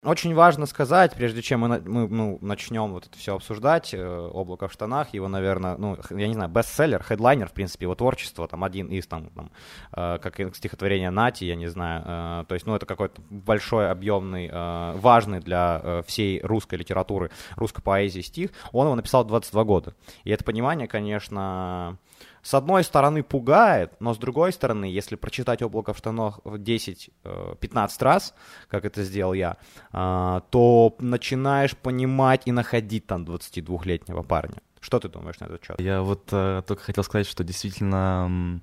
Очень 0.05 0.35
важно 0.35 0.67
сказать, 0.67 1.13
прежде 1.15 1.41
чем 1.41 1.61
мы, 1.61 1.81
мы 1.83 2.07
ну, 2.07 2.37
начнем 2.39 2.93
вот 2.93 3.07
это 3.07 3.17
все 3.17 3.33
обсуждать, 3.33 3.91
э, 3.91 4.29
«Облако 4.31 4.67
в 4.67 4.71
штанах», 4.71 5.15
его, 5.15 5.27
наверное, 5.27 5.77
ну, 5.77 5.97
я 6.11 6.27
не 6.27 6.35
знаю, 6.35 6.47
бестселлер, 6.51 7.01
хедлайнер, 7.01 7.49
в 7.49 7.53
принципе, 7.53 7.85
его 7.85 7.95
творчество, 7.95 8.47
там, 8.47 8.63
один 8.63 8.87
из, 8.89 9.07
там, 9.07 9.31
там 9.31 9.49
э, 9.93 10.19
как 10.19 10.55
стихотворение 10.55 11.09
Нати, 11.09 11.45
я 11.45 11.55
не 11.55 11.65
знаю, 11.65 12.03
э, 12.05 12.45
то 12.47 12.53
есть, 12.53 12.67
ну, 12.67 12.75
это 12.75 12.85
какой-то 12.85 13.19
большой, 13.31 13.89
объемный, 13.89 14.51
важный 14.93 15.39
для 15.39 16.03
всей 16.05 16.39
русской 16.41 16.75
литературы, 16.75 17.31
русской 17.55 17.81
поэзии 17.81 18.21
стих, 18.21 18.51
он 18.71 18.85
его 18.85 18.95
написал 18.95 19.25
22 19.25 19.63
года, 19.63 19.95
и 20.23 20.29
это 20.29 20.43
понимание, 20.43 20.87
конечно, 20.87 21.97
с 22.45 22.53
одной 22.53 22.83
стороны 22.83 23.23
пугает, 23.23 23.93
но 23.99 24.13
с 24.13 24.19
другой 24.19 24.53
стороны, 24.53 24.85
если 24.85 25.15
прочитать 25.15 25.63
«Облако 25.63 25.93
в 25.93 25.97
штанах» 25.97 26.39
10-15 26.43 27.09
э, 27.23 27.87
раз, 28.01 28.35
как 28.67 28.85
это 28.85 29.03
сделал 29.03 29.33
я, 29.33 29.57
а, 29.91 30.41
то 30.51 30.95
начинаешь 30.99 31.75
понимать 31.75 32.43
и 32.45 32.51
находить 32.51 33.07
там 33.07 33.23
22-летнего 33.25 34.21
парня. 34.21 34.61
Что 34.79 34.99
ты 34.99 35.09
думаешь 35.09 35.39
на 35.39 35.45
этот 35.45 35.65
счет? 35.65 35.81
Я 35.81 36.03
вот 36.03 36.29
э, 36.31 36.61
только 36.67 36.83
хотел 36.83 37.03
сказать, 37.03 37.25
что 37.25 37.43
действительно 37.43 38.61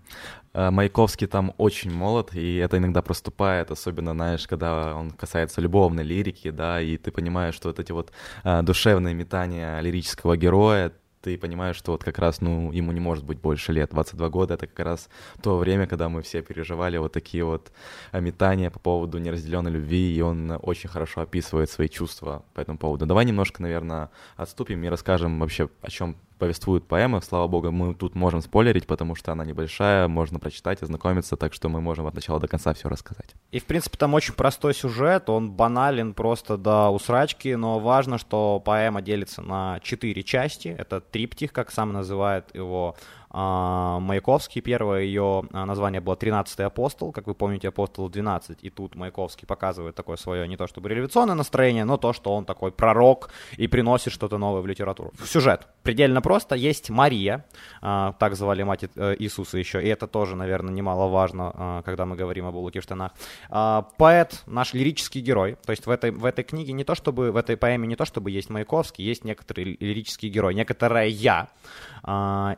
э, 0.54 0.70
Маяковский 0.70 1.26
там 1.26 1.52
очень 1.58 1.90
молод, 1.90 2.32
и 2.34 2.58
это 2.58 2.78
иногда 2.78 3.02
проступает, 3.02 3.72
особенно, 3.72 4.12
знаешь, 4.12 4.46
когда 4.46 4.94
он 4.94 5.10
касается 5.10 5.60
любовной 5.60 6.04
лирики, 6.04 6.50
да, 6.52 6.80
и 6.80 6.96
ты 6.98 7.10
понимаешь, 7.10 7.56
что 7.56 7.66
вот 7.66 7.80
эти 7.80 7.90
вот 7.90 8.12
э, 8.44 8.62
душевные 8.62 9.14
метания 9.14 9.80
лирического 9.80 10.36
героя, 10.36 10.92
ты 11.22 11.38
понимаешь, 11.38 11.76
что 11.76 11.92
вот 11.92 12.04
как 12.04 12.18
раз, 12.18 12.40
ну, 12.40 12.72
ему 12.72 12.92
не 12.92 13.00
может 13.00 13.24
быть 13.24 13.38
больше 13.38 13.72
лет. 13.72 13.90
22 13.90 14.28
года— 14.28 14.54
это 14.54 14.66
как 14.66 14.84
раз 14.84 15.08
то 15.40 15.56
время, 15.56 15.86
когда 15.86 16.08
мы 16.08 16.22
все 16.22 16.42
переживали 16.42 16.98
вот 16.98 17.12
такие 17.12 17.44
вот 17.44 17.72
а, 18.10 18.20
метания 18.20 18.70
по 18.70 18.80
поводу 18.80 19.18
неразделенной 19.18 19.70
любви, 19.70 20.14
и 20.14 20.20
он 20.20 20.58
очень 20.62 20.88
хорошо 20.88 21.20
описывает 21.20 21.70
свои 21.70 21.88
чувства 21.88 22.44
по 22.54 22.60
этому 22.60 22.78
поводу. 22.78 23.06
Давай 23.06 23.24
немножко, 23.24 23.62
наверное, 23.62 24.10
отступим 24.36 24.82
и 24.84 24.88
расскажем 24.88 25.38
вообще, 25.38 25.68
о 25.80 25.90
чем 25.90 26.16
повествует 26.42 26.88
поэма. 26.88 27.20
Слава 27.20 27.46
богу, 27.46 27.70
мы 27.70 27.94
тут 27.94 28.16
можем 28.16 28.40
спойлерить, 28.40 28.88
потому 28.88 29.14
что 29.14 29.30
она 29.30 29.44
небольшая, 29.44 30.08
можно 30.08 30.40
прочитать, 30.40 30.82
ознакомиться, 30.82 31.36
так 31.36 31.54
что 31.54 31.68
мы 31.68 31.80
можем 31.80 32.08
от 32.08 32.14
начала 32.14 32.40
до 32.40 32.48
конца 32.48 32.74
все 32.74 32.88
рассказать. 32.88 33.36
И, 33.52 33.60
в 33.60 33.64
принципе, 33.64 33.96
там 33.96 34.12
очень 34.14 34.34
простой 34.34 34.74
сюжет, 34.74 35.30
он 35.30 35.52
банален 35.52 36.14
просто 36.14 36.56
до 36.56 36.88
усрачки, 36.90 37.54
но 37.54 37.78
важно, 37.78 38.18
что 38.18 38.58
поэма 38.58 39.02
делится 39.02 39.40
на 39.40 39.78
четыре 39.84 40.24
части. 40.24 40.74
Это 40.76 41.00
триптих, 41.00 41.52
как 41.52 41.70
сам 41.70 41.92
называет 41.92 42.52
его 42.56 42.96
Маяковский. 43.32 44.60
Первое 44.60 45.02
ее 45.02 45.44
а, 45.52 45.64
название 45.64 46.00
было 46.00 46.16
«Тринадцатый 46.16 46.66
апостол». 46.66 47.12
Как 47.12 47.26
вы 47.26 47.34
помните, 47.34 47.68
апостол 47.68 48.08
12. 48.08 48.58
И 48.62 48.70
тут 48.70 48.94
Маяковский 48.94 49.46
показывает 49.46 49.94
такое 49.94 50.16
свое 50.16 50.46
не 50.46 50.56
то 50.56 50.66
чтобы 50.66 50.90
революционное 50.90 51.34
настроение, 51.34 51.84
но 51.84 51.96
то, 51.96 52.12
что 52.12 52.34
он 52.34 52.44
такой 52.44 52.72
пророк 52.72 53.30
и 53.56 53.66
приносит 53.68 54.12
что-то 54.12 54.38
новое 54.38 54.60
в 54.60 54.66
литературу. 54.66 55.12
Сюжет 55.24 55.66
предельно 55.82 56.20
просто. 56.20 56.54
Есть 56.54 56.90
Мария, 56.90 57.46
а, 57.80 58.12
так 58.18 58.34
звали 58.34 58.62
мать 58.62 58.84
э, 58.94 59.16
Иисуса 59.18 59.58
еще, 59.58 59.82
и 59.82 59.88
это 59.88 60.06
тоже, 60.06 60.36
наверное, 60.36 60.72
немаловажно, 60.72 61.82
когда 61.84 62.04
мы 62.04 62.16
говорим 62.16 62.46
об 62.46 62.54
Улуке 62.54 62.80
в 62.80 62.82
штанах. 62.82 63.12
Поэт, 63.48 64.42
наш 64.46 64.74
лирический 64.74 65.20
герой. 65.20 65.56
То 65.64 65.70
есть 65.70 65.86
в 65.86 65.90
этой, 65.90 66.10
в 66.10 66.24
этой 66.24 66.44
книге 66.44 66.72
не 66.72 66.84
то 66.84 66.94
чтобы, 66.94 67.32
в 67.32 67.36
этой 67.36 67.56
поэме 67.56 67.86
не 67.88 67.96
то 67.96 68.04
чтобы 68.04 68.30
есть 68.30 68.50
Маяковский, 68.50 69.04
есть 69.04 69.24
некоторый 69.24 69.76
лирический 69.80 70.28
герой, 70.28 70.54
некоторое 70.54 71.06
«я». 71.06 71.48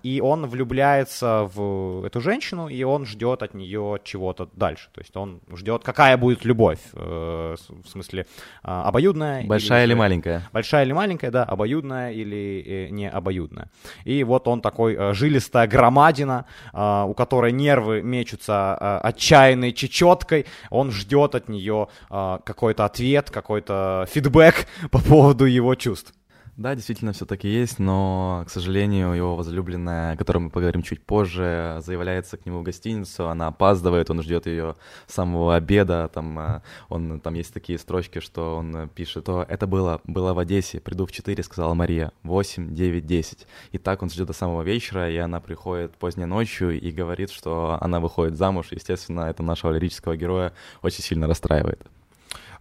И 0.02 0.20
он 0.22 0.46
влюбляется 0.46 0.63
влюбляется 0.64 1.48
в 1.54 2.04
эту 2.04 2.20
женщину, 2.20 2.68
и 2.68 2.82
он 2.82 3.04
ждет 3.04 3.42
от 3.42 3.54
нее 3.54 3.98
чего-то 4.02 4.48
дальше. 4.54 4.88
То 4.94 5.00
есть 5.00 5.16
он 5.16 5.40
ждет, 5.54 5.82
какая 5.84 6.16
будет 6.16 6.44
любовь, 6.44 6.78
э, 6.94 7.56
в 7.68 7.88
смысле, 7.88 8.20
э, 8.22 8.24
обоюдная. 8.62 9.44
Большая 9.44 9.84
или, 9.84 9.92
или 9.92 9.98
маленькая? 9.98 10.48
Большая 10.52 10.84
или 10.84 10.92
маленькая, 10.92 11.30
да, 11.30 11.44
обоюдная 11.44 12.12
или 12.12 12.64
э, 12.66 12.88
не 12.90 13.10
обоюдная. 13.10 13.68
И 14.04 14.24
вот 14.24 14.48
он 14.48 14.60
такой 14.60 14.94
э, 14.94 15.12
жилистая 15.14 15.66
громадина, 15.66 16.46
э, 16.72 17.04
у 17.06 17.14
которой 17.14 17.52
нервы 17.52 18.02
мечутся 18.02 18.78
э, 18.80 19.08
отчаянной 19.08 19.72
чечеткой. 19.72 20.46
Он 20.70 20.90
ждет 20.90 21.34
от 21.34 21.48
нее 21.48 21.88
э, 22.10 22.38
какой-то 22.44 22.84
ответ, 22.84 23.30
какой-то 23.30 24.06
фидбэк 24.10 24.66
по 24.90 24.98
поводу 24.98 25.44
его 25.44 25.74
чувств. 25.74 26.14
Да, 26.56 26.76
действительно, 26.76 27.12
все 27.12 27.26
таки 27.26 27.48
есть, 27.48 27.80
но, 27.80 28.44
к 28.46 28.50
сожалению, 28.50 29.12
его 29.12 29.34
возлюбленная, 29.34 30.12
о 30.12 30.16
которой 30.16 30.38
мы 30.38 30.50
поговорим 30.50 30.82
чуть 30.82 31.02
позже, 31.02 31.80
заявляется 31.84 32.36
к 32.36 32.46
нему 32.46 32.60
в 32.60 32.62
гостиницу, 32.62 33.28
она 33.28 33.48
опаздывает, 33.48 34.08
он 34.08 34.22
ждет 34.22 34.46
ее 34.46 34.76
с 35.08 35.14
самого 35.14 35.56
обеда, 35.56 36.08
там, 36.14 36.38
э, 36.38 36.62
он, 36.88 37.18
там 37.18 37.34
есть 37.34 37.52
такие 37.52 37.76
строчки, 37.76 38.20
что 38.20 38.56
он 38.58 38.88
пишет, 38.90 39.24
то 39.24 39.44
это 39.48 39.66
было, 39.66 40.00
было 40.04 40.32
в 40.32 40.38
Одессе, 40.38 40.78
приду 40.78 41.06
в 41.06 41.12
4, 41.12 41.42
сказала 41.42 41.74
Мария, 41.74 42.12
8, 42.22 42.72
9, 42.72 43.04
10. 43.04 43.48
И 43.72 43.78
так 43.78 44.04
он 44.04 44.10
ждет 44.10 44.28
до 44.28 44.32
самого 44.32 44.62
вечера, 44.62 45.10
и 45.10 45.16
она 45.16 45.40
приходит 45.40 45.96
поздней 45.96 46.26
ночью 46.26 46.78
и 46.78 46.92
говорит, 46.92 47.32
что 47.32 47.78
она 47.80 47.98
выходит 47.98 48.36
замуж, 48.36 48.68
естественно, 48.70 49.22
это 49.22 49.42
нашего 49.42 49.72
лирического 49.72 50.16
героя 50.16 50.52
очень 50.82 51.02
сильно 51.02 51.26
расстраивает. 51.26 51.84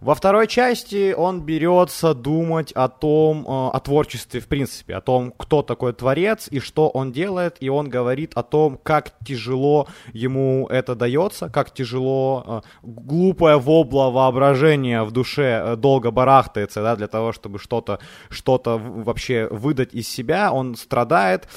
Во 0.04 0.14
второй 0.14 0.48
части 0.48 1.14
он 1.16 1.40
берется 1.40 2.12
думать 2.12 2.72
о 2.72 2.88
том, 2.88 3.46
э, 3.48 3.70
о 3.74 3.80
творчестве 3.80 4.38
в 4.40 4.48
принципе, 4.48 4.96
о 4.96 5.00
том, 5.00 5.32
кто 5.34 5.62
такой 5.62 5.94
творец 5.94 6.46
и 6.50 6.60
что 6.60 6.90
он 6.90 7.10
делает, 7.10 7.56
и 7.60 7.70
он 7.70 7.88
говорит 7.88 8.32
о 8.34 8.42
том, 8.42 8.78
как 8.82 9.14
тяжело 9.24 9.88
ему 10.12 10.66
это 10.68 10.94
дается, 10.94 11.48
как 11.48 11.72
тяжело 11.72 12.44
э, 12.46 12.68
глупое 12.82 13.56
вобла 13.58 14.10
воображение 14.10 15.04
в 15.04 15.10
душе 15.10 15.62
э, 15.64 15.76
долго 15.76 16.10
барахтается, 16.10 16.82
да, 16.82 16.96
для 16.96 17.06
того, 17.06 17.32
чтобы 17.32 17.58
что-то 17.58 17.98
что 18.28 18.60
вообще 18.62 19.48
выдать 19.50 19.94
из 19.94 20.06
себя, 20.06 20.52
он 20.52 20.76
страдает, 20.76 21.48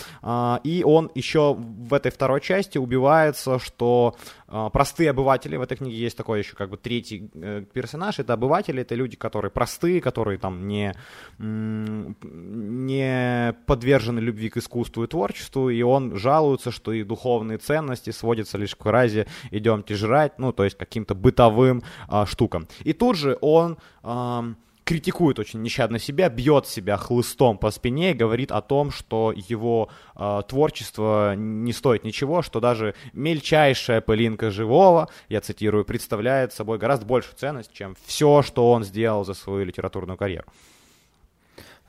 и 0.64 0.84
он 0.86 1.12
еще 1.16 1.54
в 1.54 1.94
этой 1.94 2.12
второй 2.12 2.40
части 2.40 2.78
убивается, 2.78 3.60
что 3.60 4.16
простые 4.48 5.10
обыватели, 5.10 5.58
в 5.58 5.62
этой 5.62 5.78
книге 5.78 5.98
есть 5.98 6.18
такой 6.18 6.40
еще 6.40 6.56
как 6.56 6.70
бы 6.70 6.78
третий 6.78 7.30
персонаж, 7.74 8.20
это 8.20 8.34
обыватели, 8.34 8.82
это 8.82 8.96
люди, 8.96 9.18
которые 9.18 9.52
простые, 9.52 10.02
которые 10.02 10.38
там 10.38 10.68
не, 10.68 10.94
не 11.40 13.54
подвержены 13.66 14.20
любви 14.20 14.50
к 14.50 14.58
искусству 14.58 15.04
и 15.04 15.08
творчеству, 15.08 15.70
и 15.70 15.82
он 15.82 16.18
жалуется, 16.18 16.72
что 16.72 16.94
и 16.94 17.04
духовные 17.04 17.58
ценности 17.58 18.12
сводятся 18.12 18.58
лишь 18.58 18.76
к 18.76 18.84
фразе 18.84 19.28
«идемте 19.52 19.96
жрать», 19.96 20.40
ну, 20.40 20.54
то 20.54 20.64
есть 20.64 20.78
каким-то 20.78 21.16
бытовым 21.16 21.84
а, 22.08 22.26
штукам. 22.26 22.68
И 22.84 22.94
тут 22.94 23.18
же 23.18 23.38
он... 23.42 23.78
А, 24.04 24.46
критикует 24.88 25.38
очень 25.38 25.62
нещадно 25.62 26.00
себя, 26.00 26.30
бьет 26.30 26.66
себя 26.66 26.96
хлыстом 26.96 27.58
по 27.58 27.72
спине 27.72 28.12
и 28.12 28.14
говорит 28.14 28.54
о 28.54 28.62
том, 28.62 28.90
что 28.92 29.34
его 29.36 29.90
э, 30.16 30.42
творчество 30.48 31.36
не 31.36 31.74
стоит 31.74 32.06
ничего, 32.06 32.42
что 32.42 32.62
даже 32.62 32.96
мельчайшая 33.12 34.00
пылинка 34.00 34.50
живого, 34.50 35.10
я 35.28 35.42
цитирую, 35.42 35.84
представляет 35.84 36.54
собой 36.54 36.78
гораздо 36.78 37.06
большую 37.06 37.36
ценность, 37.36 37.74
чем 37.74 37.98
все, 38.06 38.42
что 38.42 38.72
он 38.72 38.86
сделал 38.86 39.26
за 39.26 39.34
свою 39.34 39.66
литературную 39.66 40.16
карьеру. 40.16 40.48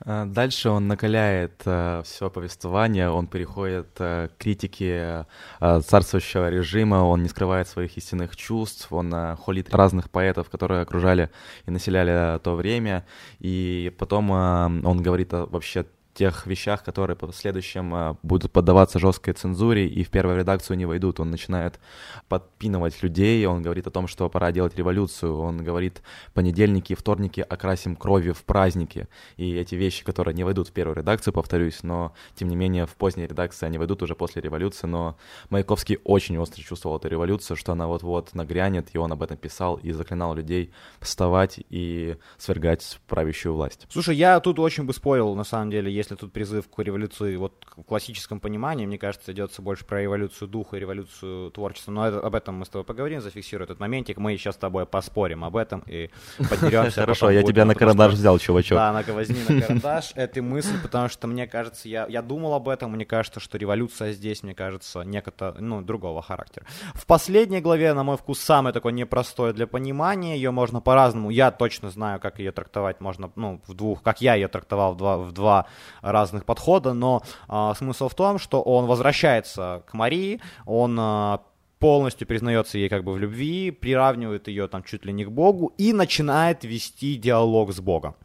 Э, 0.05 0.25
дальше 0.25 0.69
он 0.69 0.87
накаляет 0.87 1.61
э, 1.65 2.01
все 2.05 2.29
повествование, 2.29 3.09
он 3.09 3.27
переходит 3.27 3.89
э, 3.99 4.29
к 4.29 4.41
критике 4.41 5.25
э, 5.59 5.81
царствующего 5.81 6.49
режима, 6.49 6.95
он 6.95 7.23
не 7.23 7.29
скрывает 7.29 7.67
своих 7.67 7.97
истинных 7.97 8.35
чувств, 8.35 8.91
он 8.91 9.13
э, 9.13 9.35
холит 9.35 9.73
разных 9.73 10.09
поэтов, 10.09 10.49
которые 10.49 10.81
окружали 10.81 11.29
и 11.65 11.71
населяли 11.71 12.39
то 12.39 12.55
время, 12.55 13.05
и 13.39 13.93
потом 13.97 14.29
он 14.31 15.01
говорит 15.01 15.31
вообще 15.31 15.85
тех 16.19 16.45
вещах, 16.45 16.83
которые 16.83 17.15
в 17.15 17.19
последующем 17.19 17.95
а, 17.95 18.17
будут 18.23 18.51
поддаваться 18.51 18.99
жесткой 18.99 19.33
цензуре 19.35 19.87
и 19.87 20.03
в 20.03 20.09
первую 20.09 20.37
редакцию 20.37 20.75
не 20.75 20.85
войдут. 20.85 21.21
Он 21.21 21.31
начинает 21.31 21.79
подпинывать 22.27 23.01
людей, 23.01 23.45
он 23.45 23.61
говорит 23.61 23.87
о 23.87 23.89
том, 23.89 24.07
что 24.07 24.29
пора 24.29 24.51
делать 24.51 24.75
революцию, 24.75 25.39
он 25.39 25.63
говорит 25.63 26.01
понедельники 26.33 26.91
и 26.91 26.95
вторники 26.95 27.39
окрасим 27.39 27.95
кровью 27.95 28.33
в 28.33 28.43
праздники. 28.43 29.07
И 29.37 29.55
эти 29.55 29.75
вещи, 29.75 30.03
которые 30.03 30.33
не 30.33 30.43
войдут 30.43 30.67
в 30.67 30.71
первую 30.73 30.97
редакцию, 30.97 31.33
повторюсь, 31.33 31.83
но 31.83 32.13
тем 32.35 32.49
не 32.49 32.57
менее 32.57 32.85
в 32.85 32.95
поздней 32.95 33.25
редакции 33.25 33.65
они 33.65 33.77
войдут 33.77 34.03
уже 34.03 34.13
после 34.13 34.41
революции, 34.41 34.87
но 34.87 35.15
Маяковский 35.49 35.99
очень 36.03 36.37
остро 36.37 36.61
чувствовал 36.61 36.97
эту 36.97 37.07
революцию, 37.07 37.55
что 37.55 37.71
она 37.71 37.87
вот-вот 37.87 38.35
нагрянет, 38.35 38.89
и 38.91 38.97
он 38.97 39.13
об 39.13 39.23
этом 39.23 39.37
писал 39.37 39.77
и 39.77 39.93
заклинал 39.93 40.35
людей 40.35 40.73
вставать 40.99 41.61
и 41.69 42.17
свергать 42.37 42.99
правящую 43.07 43.53
власть. 43.53 43.87
Слушай, 43.89 44.17
я 44.17 44.37
тут 44.41 44.59
очень 44.59 44.83
бы 44.83 44.93
спорил, 44.93 45.33
на 45.35 45.45
самом 45.45 45.71
деле, 45.71 45.89
если 45.89 46.08
тут 46.15 46.33
призыв 46.33 46.69
к 46.69 46.79
революции, 46.79 47.35
вот 47.35 47.65
в 47.75 47.83
классическом 47.83 48.39
понимании, 48.39 48.85
мне 48.85 48.97
кажется, 48.97 49.31
идется 49.31 49.61
больше 49.61 49.85
про 49.85 50.01
революцию 50.01 50.47
духа 50.47 50.77
и 50.77 50.79
революцию 50.79 51.51
творчества, 51.51 51.91
но 51.91 52.07
это, 52.07 52.19
об 52.19 52.35
этом 52.35 52.55
мы 52.55 52.65
с 52.65 52.69
тобой 52.69 52.85
поговорим, 52.85 53.21
зафиксируем 53.21 53.65
этот 53.65 53.79
моментик, 53.79 54.17
мы 54.17 54.35
сейчас 54.37 54.55
с 54.55 54.57
тобой 54.57 54.85
поспорим 54.85 55.43
об 55.43 55.55
этом 55.55 55.83
и 55.85 56.09
подеремся. 56.49 57.01
Хорошо, 57.01 57.29
я 57.29 57.43
тебя 57.43 57.65
на 57.65 57.75
карандаш 57.75 58.13
взял, 58.13 58.37
чувачок. 58.39 58.77
Да, 58.77 58.91
на 58.93 59.13
возьми 59.13 59.39
на 59.47 59.61
карандаш 59.61 60.11
эту 60.15 60.43
мысль, 60.43 60.81
потому 60.81 61.09
что 61.09 61.27
мне 61.27 61.47
кажется, 61.47 61.89
я, 61.89 62.05
я 62.07 62.21
думал 62.21 62.53
об 62.53 62.69
этом, 62.69 62.91
мне 62.91 63.05
кажется, 63.05 63.39
что 63.39 63.57
революция 63.57 64.11
здесь, 64.13 64.43
мне 64.43 64.53
кажется, 64.53 65.01
некото, 65.01 65.55
ну, 65.59 65.81
другого 65.81 66.21
характера. 66.21 66.65
В 66.93 67.05
последней 67.05 67.61
главе, 67.61 67.93
на 67.93 68.03
мой 68.03 68.17
вкус, 68.17 68.39
самое 68.39 68.73
такое 68.73 68.93
непростое 68.93 69.53
для 69.53 69.67
понимания, 69.67 70.35
ее 70.35 70.51
можно 70.51 70.81
по-разному, 70.81 71.29
я 71.29 71.51
точно 71.51 71.89
знаю, 71.89 72.19
как 72.19 72.39
ее 72.39 72.51
трактовать 72.51 73.01
можно, 73.01 73.31
ну, 73.35 73.61
в 73.67 73.73
двух, 73.73 74.01
как 74.01 74.21
я 74.21 74.35
ее 74.35 74.47
трактовал 74.47 74.93
в 74.93 74.97
два, 74.97 75.17
в 75.17 75.31
два 75.31 75.67
разных 76.01 76.45
подхода, 76.45 76.93
но 76.93 77.23
а, 77.47 77.73
смысл 77.75 78.09
в 78.09 78.15
том, 78.15 78.39
что 78.39 78.61
он 78.61 78.85
возвращается 78.85 79.83
к 79.87 79.93
Марии, 79.93 80.41
он 80.65 80.97
а, 80.99 81.41
полностью 81.79 82.27
признается 82.27 82.77
ей 82.77 82.89
как 82.89 83.03
бы 83.03 83.13
в 83.13 83.17
любви, 83.17 83.71
приравнивает 83.71 84.47
ее 84.47 84.67
там 84.67 84.83
чуть 84.83 85.05
ли 85.05 85.13
не 85.13 85.25
к 85.25 85.31
Богу 85.31 85.73
и 85.77 85.93
начинает 85.93 86.63
вести 86.63 87.15
диалог 87.15 87.71
с 87.73 87.79
Богом. 87.79 88.15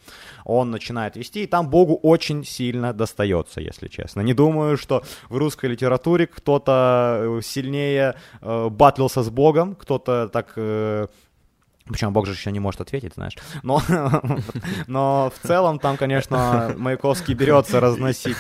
Он 0.44 0.70
начинает 0.70 1.16
вести, 1.16 1.44
и 1.44 1.46
там 1.46 1.70
Богу 1.70 1.94
очень 2.02 2.44
сильно 2.44 2.92
достается, 2.92 3.60
если 3.60 3.88
честно. 3.88 4.20
Не 4.20 4.34
думаю, 4.34 4.76
что 4.76 5.02
в 5.28 5.36
русской 5.36 5.66
литературе 5.66 6.26
кто-то 6.26 7.38
э, 7.38 7.40
сильнее 7.42 8.16
э, 8.40 8.68
батлился 8.68 9.22
с 9.22 9.30
Богом, 9.30 9.74
кто-то 9.76 10.28
так 10.28 10.52
э, 10.56 11.06
причем 11.86 12.14
Бог 12.14 12.26
же 12.26 12.32
еще 12.32 12.50
не 12.50 12.60
может 12.60 12.80
ответить, 12.80 13.14
знаешь. 13.14 13.36
Но, 13.62 13.82
но 14.86 15.30
в 15.34 15.46
целом 15.46 15.78
там, 15.78 15.98
конечно, 15.98 16.74
Маяковский 16.78 17.34
берется 17.34 17.78
разносить. 17.78 18.36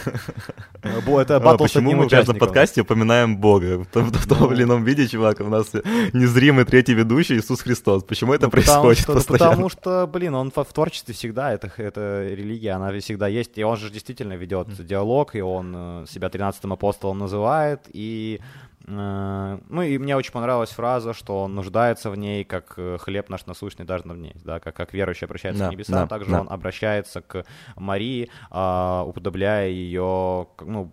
Это 0.82 1.40
батл 1.40 1.48
а 1.48 1.58
Почему 1.58 1.92
мы 1.92 2.06
в 2.06 2.10
каждом 2.10 2.38
подкасте 2.38 2.80
упоминаем 2.80 3.36
Бога? 3.36 3.84
В 3.84 3.86
том, 3.86 4.04
в 4.10 4.26
том 4.26 4.52
или 4.52 4.62
ином 4.62 4.84
виде, 4.84 5.06
чувак, 5.06 5.40
у 5.40 5.48
нас 5.48 5.72
незримый 6.12 6.64
третий 6.64 6.94
ведущий 6.94 7.36
Иисус 7.36 7.60
Христос. 7.60 8.02
Почему 8.04 8.32
это 8.32 8.46
ну, 8.46 8.50
происходит 8.50 9.00
потому 9.00 9.20
что, 9.20 9.32
постоянно? 9.32 9.50
Потому 9.50 9.68
что, 9.68 10.06
блин, 10.06 10.34
он 10.34 10.50
в, 10.50 10.64
творчестве 10.72 11.12
всегда, 11.12 11.52
это, 11.52 11.70
это 11.76 12.26
религия, 12.30 12.72
она 12.72 12.98
всегда 12.98 13.28
есть. 13.28 13.58
И 13.58 13.62
он 13.62 13.76
же 13.76 13.90
действительно 13.90 14.32
ведет 14.34 14.68
диалог, 14.86 15.34
и 15.34 15.42
он 15.42 15.74
э, 15.76 16.06
себя 16.08 16.30
тринадцатым 16.30 16.72
апостолом 16.72 17.18
называет, 17.18 17.80
и 17.92 18.40
ну 18.86 19.82
и 19.82 19.96
мне 19.96 20.14
очень 20.14 20.32
понравилась 20.32 20.70
фраза, 20.70 21.14
что 21.14 21.44
он 21.44 21.54
нуждается 21.54 22.10
в 22.10 22.16
ней, 22.16 22.44
как 22.44 22.74
э, 22.76 22.98
хлеб 23.00 23.30
наш 23.30 23.46
насущный 23.46 23.86
даже 23.86 24.04
в 24.04 24.16
ней, 24.16 24.34
да, 24.44 24.60
как, 24.60 24.76
как 24.76 24.92
верующий 24.92 25.26
обращается 25.26 25.64
да, 25.64 25.68
к 25.68 25.72
небесам, 25.72 25.94
да, 25.94 26.06
также 26.06 26.30
да. 26.30 26.42
он 26.42 26.48
обращается 26.50 27.22
к 27.22 27.46
Марии, 27.76 28.28
а, 28.50 29.04
уподобляя 29.06 29.68
ее, 29.68 30.48
ну, 30.60 30.92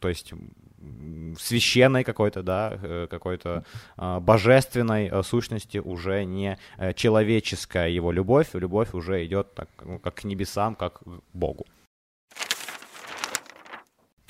то 0.00 0.08
есть 0.08 0.32
священной 1.38 2.04
какой-то, 2.04 2.42
да, 2.44 2.78
э, 2.80 3.06
какой-то 3.10 3.64
а, 3.96 4.20
божественной 4.20 5.24
сущности, 5.24 5.78
уже 5.78 6.24
не 6.24 6.58
человеческая 6.94 7.88
его 7.88 8.12
любовь, 8.12 8.50
любовь 8.54 8.94
уже 8.94 9.24
идет 9.26 9.52
так, 9.54 9.68
ну, 9.84 9.98
как 9.98 10.14
к 10.14 10.24
небесам, 10.24 10.76
как 10.76 11.00
к 11.00 11.22
Богу. 11.32 11.66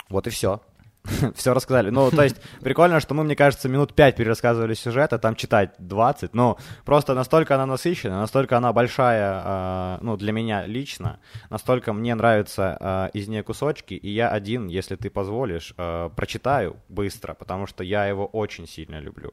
Вот 0.09 0.27
и 0.27 0.31
все. 0.31 0.61
все 1.35 1.53
рассказали. 1.53 1.91
Ну, 1.91 2.11
то 2.11 2.23
есть, 2.23 2.37
прикольно, 2.61 3.01
что 3.01 3.15
мы, 3.15 3.25
мне 3.25 3.35
кажется, 3.35 3.69
минут 3.69 3.95
пять 3.95 4.17
перерассказывали 4.17 4.75
сюжет, 4.75 5.13
а 5.13 5.19
там 5.19 5.35
читать 5.35 5.75
20. 5.79 6.35
Ну, 6.35 6.57
просто 6.85 7.15
настолько 7.15 7.55
она 7.55 7.67
насыщенная, 7.67 8.19
настолько 8.19 8.57
она 8.57 8.73
большая, 8.73 9.43
э, 9.45 9.99
ну, 10.03 10.17
для 10.17 10.33
меня 10.33 10.67
лично, 10.67 11.19
настолько 11.51 11.93
мне 11.93 12.15
нравятся 12.15 12.77
э, 12.81 13.19
из 13.19 13.29
нее 13.29 13.43
кусочки, 13.43 13.95
и 13.95 14.11
я 14.11 14.29
один, 14.29 14.69
если 14.69 14.97
ты 14.97 15.11
позволишь, 15.11 15.75
э, 15.77 16.11
прочитаю 16.15 16.77
быстро, 16.89 17.35
потому 17.35 17.67
что 17.67 17.83
я 17.83 18.07
его 18.07 18.27
очень 18.27 18.69
сильно 18.69 19.01
люблю. 19.01 19.33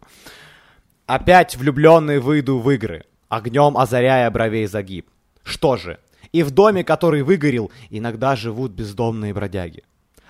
Опять 1.06 1.56
влюбленный 1.56 2.20
выйду 2.20 2.60
в 2.60 2.70
игры, 2.72 3.06
огнем 3.30 3.78
озаряя 3.78 4.30
бровей 4.32 4.66
загиб. 4.66 5.08
Что 5.44 5.78
же, 5.78 6.00
и 6.32 6.44
в 6.44 6.52
доме, 6.52 6.84
который 6.84 7.22
выгорел, 7.24 7.72
иногда 7.90 8.36
живут 8.36 8.72
бездомные 8.72 9.34
бродяги. 9.34 9.84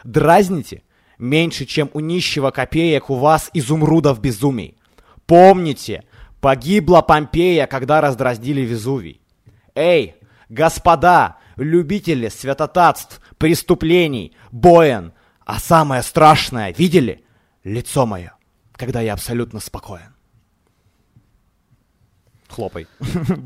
Дразните? 0.04 0.84
Меньше, 1.20 1.66
чем 1.66 1.90
у 1.94 2.00
нищего 2.00 2.50
копеек 2.50 3.10
у 3.10 3.16
вас 3.16 3.50
изумрудов 3.54 4.22
безумий. 4.22 4.78
Помните, 5.26 6.06
погибла 6.40 7.02
Помпея, 7.02 7.68
когда 7.68 8.00
раздраздили 8.00 8.62
Везувий. 8.62 9.22
Эй, 9.76 10.16
господа, 10.48 11.38
любители 11.58 12.30
святотатств, 12.30 13.22
преступлений, 13.38 14.36
боен, 14.52 15.12
а 15.46 15.60
самое 15.60 16.04
страшное, 16.04 16.74
видели? 16.74 17.26
Лицо 17.66 18.06
мое, 18.06 18.34
когда 18.72 19.02
я 19.02 19.14
абсолютно 19.14 19.60
спокоен. 19.60 20.16
Хлопай. 22.50 22.88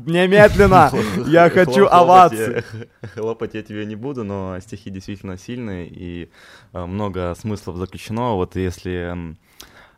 Немедленно! 0.06 0.90
Я 1.26 1.50
хочу 1.54 1.86
овации. 1.86 2.64
Хлопать 3.14 3.54
я 3.54 3.62
тебе 3.62 3.84
не 3.84 3.96
буду, 3.96 4.24
но 4.24 4.58
стихи 4.60 4.90
действительно 4.90 5.36
сильные, 5.36 5.88
и 5.88 6.30
э, 6.72 6.84
много 6.86 7.34
смыслов 7.38 7.76
заключено. 7.76 8.34
Вот 8.34 8.56
если 8.56 9.36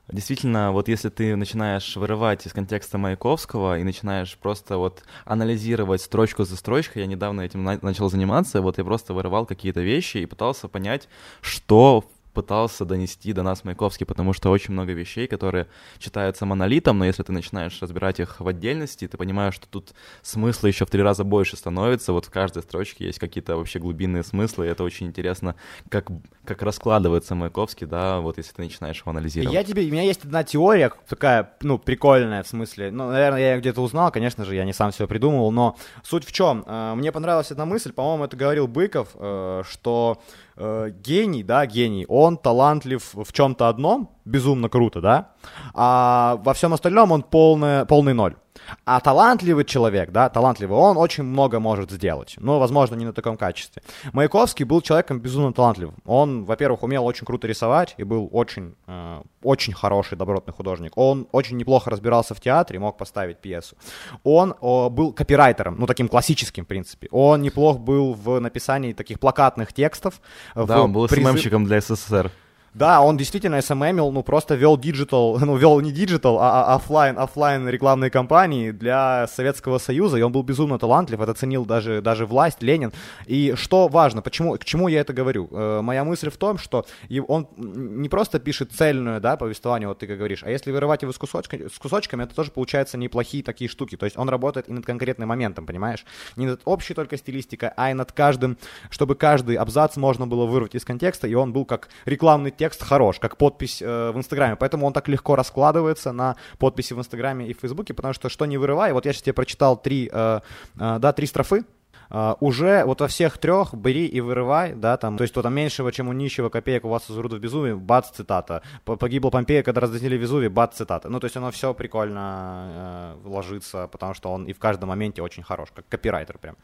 Действительно, 0.08 0.70
вот 0.70 0.86
если 0.86 1.08
ты 1.08 1.34
начинаешь 1.34 1.96
вырывать 1.96 2.46
из 2.46 2.52
контекста 2.52 2.96
Маяковского 2.96 3.80
и 3.80 3.82
начинаешь 3.82 4.38
просто 4.38 4.76
вот 4.76 5.02
анализировать 5.24 6.00
строчку 6.00 6.44
за 6.44 6.56
строчкой, 6.56 7.02
я 7.02 7.08
недавно 7.08 7.40
этим 7.40 7.64
на- 7.64 7.80
начал 7.82 8.08
заниматься, 8.08 8.62
вот 8.62 8.78
я 8.78 8.84
просто 8.84 9.14
вырывал 9.14 9.46
какие-то 9.46 9.80
вещи 9.80 10.18
и 10.18 10.26
пытался 10.26 10.68
понять, 10.68 11.08
что 11.40 12.04
пытался 12.36 12.84
донести 12.84 13.32
до 13.32 13.42
нас 13.42 13.64
Маяковский, 13.64 14.04
потому 14.04 14.34
что 14.34 14.50
очень 14.50 14.74
много 14.74 14.92
вещей, 14.92 15.26
которые 15.26 15.68
читаются 15.98 16.44
монолитом, 16.44 16.98
но 16.98 17.06
если 17.06 17.22
ты 17.22 17.32
начинаешь 17.32 17.80
разбирать 17.80 18.20
их 18.20 18.40
в 18.40 18.46
отдельности, 18.46 19.08
ты 19.08 19.16
понимаешь, 19.16 19.54
что 19.54 19.66
тут 19.66 19.94
смысла 20.20 20.66
еще 20.66 20.84
в 20.84 20.90
три 20.90 21.00
раза 21.00 21.24
больше 21.24 21.56
становится, 21.56 22.12
вот 22.12 22.26
в 22.26 22.30
каждой 22.30 22.62
строчке 22.62 23.06
есть 23.06 23.18
какие-то 23.18 23.56
вообще 23.56 23.78
глубинные 23.78 24.22
смыслы, 24.22 24.66
и 24.66 24.68
это 24.68 24.84
очень 24.84 25.06
интересно, 25.06 25.54
как, 25.88 26.10
как 26.44 26.60
раскладывается 26.60 27.34
Маяковский, 27.34 27.86
да, 27.86 28.20
вот 28.20 28.36
если 28.36 28.52
ты 28.52 28.62
начинаешь 28.62 29.00
его 29.00 29.12
анализировать. 29.12 29.54
Я 29.54 29.64
тебе, 29.64 29.84
у 29.84 29.90
меня 29.90 30.02
есть 30.02 30.22
одна 30.26 30.44
теория, 30.44 30.92
такая, 31.08 31.54
ну, 31.62 31.78
прикольная 31.78 32.42
в 32.42 32.48
смысле, 32.48 32.90
ну, 32.90 33.10
наверное, 33.10 33.40
я 33.40 33.58
где-то 33.58 33.80
узнал, 33.80 34.12
конечно 34.12 34.44
же, 34.44 34.54
я 34.54 34.64
не 34.66 34.74
сам 34.74 34.90
все 34.90 35.08
придумывал, 35.08 35.52
но 35.52 35.78
суть 36.02 36.26
в 36.26 36.32
чем? 36.32 36.64
Э, 36.66 36.92
мне 36.96 37.12
понравилась 37.12 37.50
одна 37.50 37.64
мысль, 37.64 37.92
по-моему, 37.92 38.24
это 38.24 38.36
говорил 38.36 38.68
Быков, 38.68 39.08
э, 39.14 39.62
что 39.66 40.20
э, 40.56 40.90
гений, 41.04 41.42
да, 41.42 41.66
гений, 41.66 42.06
он 42.08 42.36
талантлив 42.36 43.14
в 43.14 43.32
чем-то 43.32 43.68
одном, 43.68 44.10
безумно 44.24 44.68
круто, 44.68 45.00
да, 45.00 45.30
а 45.74 46.40
во 46.44 46.52
всем 46.52 46.72
остальном 46.72 47.12
он 47.12 47.22
полный, 47.22 47.86
полный 47.86 48.14
ноль. 48.14 48.36
А 48.84 49.00
талантливый 49.00 49.64
человек, 49.64 50.10
да, 50.10 50.28
талантливый, 50.28 50.76
он 50.76 50.96
очень 50.96 51.24
много 51.24 51.60
может 51.60 51.90
сделать. 51.90 52.34
Но, 52.38 52.58
возможно, 52.58 52.94
не 52.94 53.04
на 53.04 53.12
таком 53.12 53.36
качестве. 53.36 53.82
Маяковский 54.12 54.64
был 54.64 54.80
человеком 54.80 55.20
безумно 55.20 55.52
талантливым. 55.52 55.96
Он, 56.04 56.44
во-первых, 56.44 56.82
умел 56.82 57.04
очень 57.06 57.26
круто 57.26 57.46
рисовать 57.46 57.94
и 57.96 58.04
был 58.04 58.28
очень, 58.32 58.74
э, 58.86 59.22
очень 59.42 59.72
хороший, 59.72 60.16
добротный 60.16 60.54
художник. 60.54 60.92
Он 60.96 61.26
очень 61.32 61.56
неплохо 61.56 61.90
разбирался 61.90 62.34
в 62.34 62.40
театре, 62.40 62.78
мог 62.78 62.96
поставить 62.96 63.38
пьесу. 63.38 63.76
Он 64.24 64.54
о, 64.60 64.90
был 64.90 65.12
копирайтером, 65.12 65.76
ну, 65.78 65.86
таким 65.86 66.08
классическим, 66.08 66.64
в 66.64 66.68
принципе. 66.68 67.08
Он 67.10 67.42
неплох 67.42 67.78
был 67.78 68.14
в 68.14 68.40
написании 68.40 68.92
таких 68.92 69.20
плакатных 69.20 69.72
текстов. 69.72 70.20
Да, 70.54 70.82
он 70.82 70.92
был 70.92 71.08
призыв... 71.08 71.30
СММщиком 71.30 71.64
для 71.64 71.80
СССР. 71.80 72.30
Да, 72.76 73.00
он 73.00 73.16
действительно 73.16 73.56
SMM, 73.56 74.10
ну 74.10 74.22
просто 74.22 74.54
вел 74.54 74.76
digital, 74.76 75.38
ну 75.40 75.56
вел 75.56 75.80
не 75.80 75.92
digital, 75.92 76.38
а 76.38 76.74
офлайн, 76.74 77.18
офлайн 77.18 77.66
рекламные 77.66 78.10
кампании 78.10 78.70
для 78.70 79.26
Советского 79.28 79.78
Союза, 79.78 80.18
и 80.18 80.22
он 80.22 80.30
был 80.30 80.42
безумно 80.42 80.78
талантлив, 80.78 81.18
это 81.18 81.32
ценил 81.32 81.64
даже, 81.64 82.02
даже 82.02 82.26
власть, 82.26 82.62
Ленин. 82.62 82.92
И 83.24 83.54
что 83.56 83.88
важно, 83.88 84.20
почему, 84.20 84.58
к 84.58 84.64
чему 84.66 84.88
я 84.88 85.00
это 85.00 85.14
говорю? 85.14 85.48
Э, 85.52 85.80
моя 85.80 86.04
мысль 86.04 86.28
в 86.28 86.36
том, 86.36 86.58
что 86.58 86.84
он 87.28 87.48
не 87.56 88.10
просто 88.10 88.38
пишет 88.40 88.72
цельную, 88.72 89.22
да, 89.22 89.38
повествование, 89.38 89.88
вот 89.88 90.00
ты 90.00 90.06
как 90.06 90.18
говоришь, 90.18 90.42
а 90.44 90.50
если 90.50 90.70
вырывать 90.70 91.00
его 91.00 91.12
с, 91.12 91.18
кусочками, 91.18 91.68
с 91.68 91.78
кусочками, 91.78 92.24
это 92.24 92.34
тоже 92.34 92.50
получается 92.50 92.98
неплохие 92.98 93.42
такие 93.42 93.70
штуки, 93.70 93.96
то 93.96 94.04
есть 94.04 94.18
он 94.18 94.28
работает 94.28 94.68
и 94.68 94.72
над 94.74 94.84
конкретным 94.84 95.30
моментом, 95.30 95.64
понимаешь? 95.64 96.04
Не 96.36 96.44
над 96.44 96.60
общей 96.66 96.92
только 96.92 97.16
стилистикой, 97.16 97.70
а 97.74 97.90
и 97.90 97.94
над 97.94 98.12
каждым, 98.12 98.58
чтобы 98.90 99.14
каждый 99.14 99.56
абзац 99.56 99.96
можно 99.96 100.26
было 100.26 100.44
вырвать 100.44 100.74
из 100.74 100.84
контекста, 100.84 101.26
и 101.26 101.32
он 101.32 101.54
был 101.54 101.64
как 101.64 101.88
рекламный 102.04 102.50
текст 102.50 102.65
текст 102.66 102.82
хорош, 102.82 103.18
как 103.20 103.36
подпись 103.36 103.80
э, 103.80 104.10
в 104.10 104.16
Инстаграме. 104.16 104.56
Поэтому 104.56 104.86
он 104.86 104.92
так 104.92 105.08
легко 105.08 105.36
раскладывается 105.36 106.12
на 106.12 106.34
подписи 106.58 106.94
в 106.94 106.98
Инстаграме 106.98 107.46
и 107.46 107.54
в 107.54 107.60
Фейсбуке, 107.60 107.94
потому 107.94 108.14
что 108.14 108.28
что 108.28 108.46
не 108.46 108.58
вырывай, 108.58 108.92
вот 108.92 109.06
я 109.06 109.12
сейчас 109.12 109.22
тебе 109.22 109.34
прочитал 109.34 109.76
три, 109.76 110.10
э, 110.12 110.40
э, 110.80 110.98
да, 110.98 111.12
три 111.12 111.26
строфы, 111.26 111.64
Uh, 112.08 112.36
уже 112.38 112.84
вот 112.84 113.00
во 113.00 113.08
всех 113.08 113.36
трех 113.38 113.74
бери 113.74 114.06
и 114.06 114.20
вырывай, 114.20 114.74
да, 114.74 114.96
там, 114.96 115.16
то 115.16 115.22
есть 115.24 115.34
то 115.34 115.42
там 115.42 115.54
меньшего, 115.54 115.90
чем 115.90 116.08
у 116.08 116.12
нищего 116.12 116.50
копеек 116.50 116.84
у 116.84 116.88
вас 116.88 117.10
изуродов 117.10 117.40
безумие, 117.40 117.74
бац, 117.74 118.10
цитата. 118.10 118.62
Погибла 118.84 119.30
Помпея, 119.30 119.64
когда 119.64 119.80
раздозили 119.80 120.16
Везувий, 120.16 120.48
бац, 120.48 120.76
цитата. 120.76 121.08
Ну, 121.08 121.18
то 121.18 121.24
есть 121.24 121.36
оно 121.36 121.50
все 121.50 121.74
прикольно 121.74 123.16
э, 123.24 123.28
ложится, 123.28 123.88
потому 123.88 124.14
что 124.14 124.30
он 124.30 124.44
и 124.44 124.52
в 124.52 124.58
каждом 124.60 124.90
моменте 124.90 125.20
очень 125.20 125.42
хорош, 125.42 125.70
как 125.74 125.84
копирайтер 125.88 126.38
прям. 126.38 126.54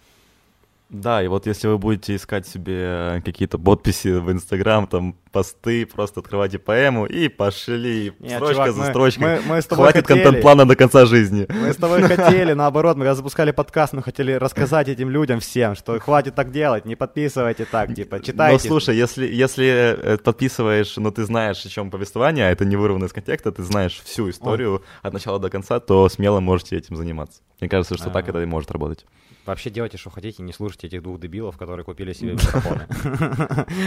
Да, 0.92 1.22
и 1.22 1.26
вот 1.26 1.46
если 1.46 1.68
вы 1.68 1.78
будете 1.78 2.14
искать 2.14 2.46
себе 2.46 3.22
какие-то 3.24 3.58
подписи 3.58 4.08
в 4.08 4.30
Инстаграм, 4.30 4.86
там 4.86 5.16
посты, 5.32 5.86
просто 5.86 6.20
открывайте 6.20 6.58
поэму 6.58 7.06
и 7.06 7.28
пошли, 7.28 8.12
Нет, 8.20 8.34
строчка 8.34 8.66
чувак, 8.66 8.72
за 8.72 8.84
строчкой. 8.84 9.26
Мы, 9.26 9.42
мы 9.46 9.62
с 9.62 9.66
тобой 9.66 9.86
Хватит 9.86 10.06
контент-плана 10.06 10.66
до 10.66 10.76
конца 10.76 11.06
жизни. 11.06 11.46
Мы 11.48 11.72
с 11.72 11.76
тобой 11.76 12.02
хотели, 12.02 12.52
наоборот, 12.54 12.96
мы 12.96 13.04
когда 13.04 13.14
запускали 13.14 13.50
подкаст, 13.50 13.94
мы 13.94 14.02
хотели 14.02 14.32
рассказать 14.32 14.88
этим 14.88 15.10
людям 15.10 15.40
всем, 15.40 15.74
что 15.74 15.98
хватит 15.98 16.34
так 16.34 16.52
делать, 16.52 16.84
не 16.84 16.94
подписывайте 16.94 17.64
так, 17.64 17.94
типа, 17.94 18.20
читайте. 18.20 18.68
Ну, 18.68 18.68
слушай, 18.68 18.94
если, 18.94 19.26
если 19.26 19.96
э, 19.98 20.18
подписываешь, 20.18 20.96
но 20.98 21.10
ты 21.10 21.24
знаешь, 21.24 21.64
о 21.64 21.68
чем 21.68 21.90
повествование, 21.90 22.46
а 22.46 22.50
это 22.50 22.64
не 22.64 22.76
вырвано 22.76 23.06
из 23.06 23.12
контекста, 23.12 23.50
ты 23.50 23.62
знаешь 23.62 24.00
всю 24.04 24.28
историю 24.30 24.82
О. 25.02 25.08
от 25.08 25.14
начала 25.14 25.38
до 25.38 25.48
конца, 25.48 25.80
то 25.80 26.08
смело 26.08 26.40
можете 26.40 26.76
этим 26.76 26.96
заниматься. 26.96 27.40
Мне 27.60 27.68
кажется, 27.68 27.94
что 27.94 28.06
А-а-а. 28.06 28.12
так 28.12 28.28
это 28.28 28.42
и 28.42 28.46
может 28.46 28.70
работать. 28.70 29.06
Вообще 29.44 29.70
делайте, 29.70 29.98
что 29.98 30.10
хотите, 30.10 30.42
не 30.42 30.52
слушайте 30.52 30.86
этих 30.86 31.02
двух 31.02 31.18
дебилов, 31.18 31.56
которые 31.56 31.84
купили 31.84 32.12
себе 32.12 32.32
микрофоны. 32.34 32.86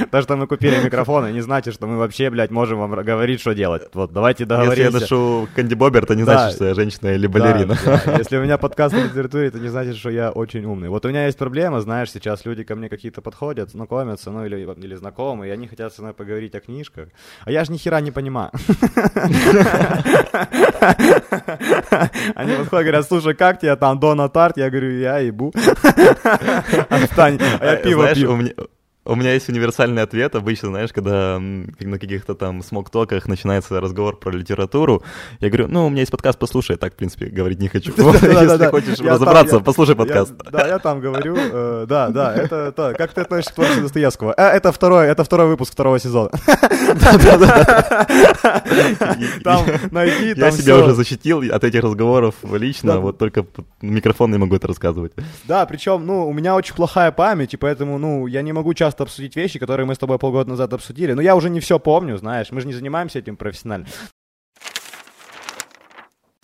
То, 0.11 0.21
что 0.21 0.35
мы 0.35 0.47
купили 0.47 0.83
микрофоны, 0.83 1.31
не 1.35 1.41
значит, 1.41 1.73
что 1.73 1.85
мы 1.85 1.97
вообще, 1.97 2.29
блядь, 2.29 2.49
можем 2.49 2.79
вам 2.79 2.91
говорить, 2.91 3.41
что 3.41 3.53
делать. 3.53 3.83
Вот, 3.93 4.11
давайте 4.11 4.45
договоримся. 4.45 4.81
Если 4.81 4.93
я 4.93 4.99
ношу 4.99 5.47
Канди 5.55 5.73
Бобер, 5.75 6.03
это 6.03 6.15
не 6.15 6.23
значит, 6.23 6.55
что 6.55 6.65
я 6.65 6.73
женщина 6.73 7.09
или 7.09 7.27
балерина. 7.27 7.77
Если 8.17 8.37
у 8.37 8.43
меня 8.43 8.57
подкаст 8.57 8.95
в 8.95 8.97
литературе, 8.97 9.47
это 9.47 9.59
не 9.59 9.67
значит, 9.67 9.97
что 9.97 10.09
я 10.09 10.31
очень 10.31 10.65
умный. 10.65 10.89
Вот 10.89 11.05
у 11.05 11.09
меня 11.09 11.25
есть 11.25 11.37
проблема, 11.37 11.81
знаешь, 11.81 12.11
сейчас 12.11 12.45
люди 12.45 12.63
ко 12.63 12.75
мне 12.75 12.89
какие-то 12.89 13.21
подходят, 13.21 13.69
знакомятся, 13.71 14.31
ну 14.31 14.45
или, 14.45 14.67
или 14.77 14.95
знакомые, 14.95 15.51
и 15.51 15.53
они 15.53 15.67
хотят 15.67 15.93
со 15.93 16.01
мной 16.01 16.13
поговорить 16.13 16.55
о 16.55 16.59
книжках. 16.59 17.09
А 17.43 17.51
я 17.51 17.65
же 17.65 17.71
ни 17.71 17.77
хера 17.77 18.01
не 18.01 18.11
понимаю. 18.11 18.51
Они 22.35 22.55
подходят, 22.55 22.85
говорят, 22.85 23.07
слушай, 23.07 23.33
как 23.35 23.59
тебе 23.59 23.75
там 23.75 23.99
Дона 23.99 24.29
Тарт? 24.29 24.57
Я 24.57 24.69
говорю, 24.69 24.91
я 24.91 25.19
ебу. 25.19 25.53
Отстань, 26.89 27.39
а 27.59 27.65
я 27.65 27.75
пиво 27.77 28.13
пью. 28.13 28.67
У 29.07 29.13
меня 29.13 29.33
есть 29.33 29.47
универсальный 29.49 30.01
ответ. 30.01 30.33
Обычно, 30.33 30.69
знаешь, 30.69 30.91
когда 30.91 31.37
на 31.39 31.99
каких-то 31.99 32.33
там 32.33 32.63
смок-токах 32.63 33.27
начинается 33.27 33.79
разговор 33.79 34.17
про 34.17 34.31
литературу, 34.31 35.03
я 35.39 35.49
говорю, 35.49 35.67
ну, 35.67 35.85
у 35.85 35.89
меня 35.91 35.99
есть 36.01 36.11
подкаст, 36.11 36.39
послушай. 36.39 36.75
Так, 36.77 36.93
в 36.93 36.95
принципе, 36.95 37.27
говорить 37.27 37.59
не 37.59 37.67
хочу. 37.67 37.93
Если 37.97 38.65
хочешь 38.69 38.99
разобраться, 38.99 39.59
послушай 39.59 39.95
подкаст. 39.95 40.33
Да, 40.51 40.67
я 40.67 40.79
там 40.79 41.01
говорю. 41.01 41.35
Э, 41.37 41.85
да, 41.87 42.09
да, 42.09 42.33
это 42.33 42.73
как 42.97 43.13
ты 43.13 43.21
относишься 43.21 43.51
к 43.51 43.55
творчеству 43.55 43.83
Достоевского? 43.83 44.33
Э, 44.35 44.47
это 44.47 44.71
второй, 44.71 45.07
это 45.07 45.23
второй 45.23 45.47
выпуск 45.47 45.73
второго 45.73 45.99
сезона. 45.99 46.31
Там 49.43 49.65
найти, 49.91 50.33
Я 50.35 50.51
себя 50.51 50.77
уже 50.77 50.95
защитил 50.95 51.43
от 51.51 51.63
этих 51.63 51.83
разговоров 51.83 52.35
лично, 52.51 52.99
вот 52.99 53.19
только 53.19 53.45
микрофон 53.81 54.31
не 54.31 54.37
могу 54.37 54.55
это 54.55 54.67
рассказывать. 54.67 55.13
Да, 55.43 55.65
причем, 55.67 56.05
ну, 56.05 56.27
у 56.27 56.33
меня 56.33 56.55
очень 56.55 56.73
плохая 56.73 57.11
память, 57.11 57.53
и 57.53 57.57
поэтому, 57.57 57.99
ну, 57.99 58.25
я 58.27 58.41
не 58.41 58.53
могу 58.53 58.73
часто 58.73 58.94
просто 58.95 59.03
обсудить 59.03 59.35
вещи, 59.35 59.59
которые 59.59 59.85
мы 59.85 59.95
с 59.95 59.97
тобой 59.97 60.17
полгода 60.19 60.49
назад 60.49 60.73
обсудили. 60.73 61.13
Но 61.13 61.21
я 61.21 61.35
уже 61.35 61.49
не 61.49 61.59
все 61.59 61.79
помню, 61.79 62.17
знаешь, 62.17 62.51
мы 62.51 62.61
же 62.61 62.67
не 62.67 62.73
занимаемся 62.73 63.19
этим 63.19 63.35
профессионально. 63.35 63.87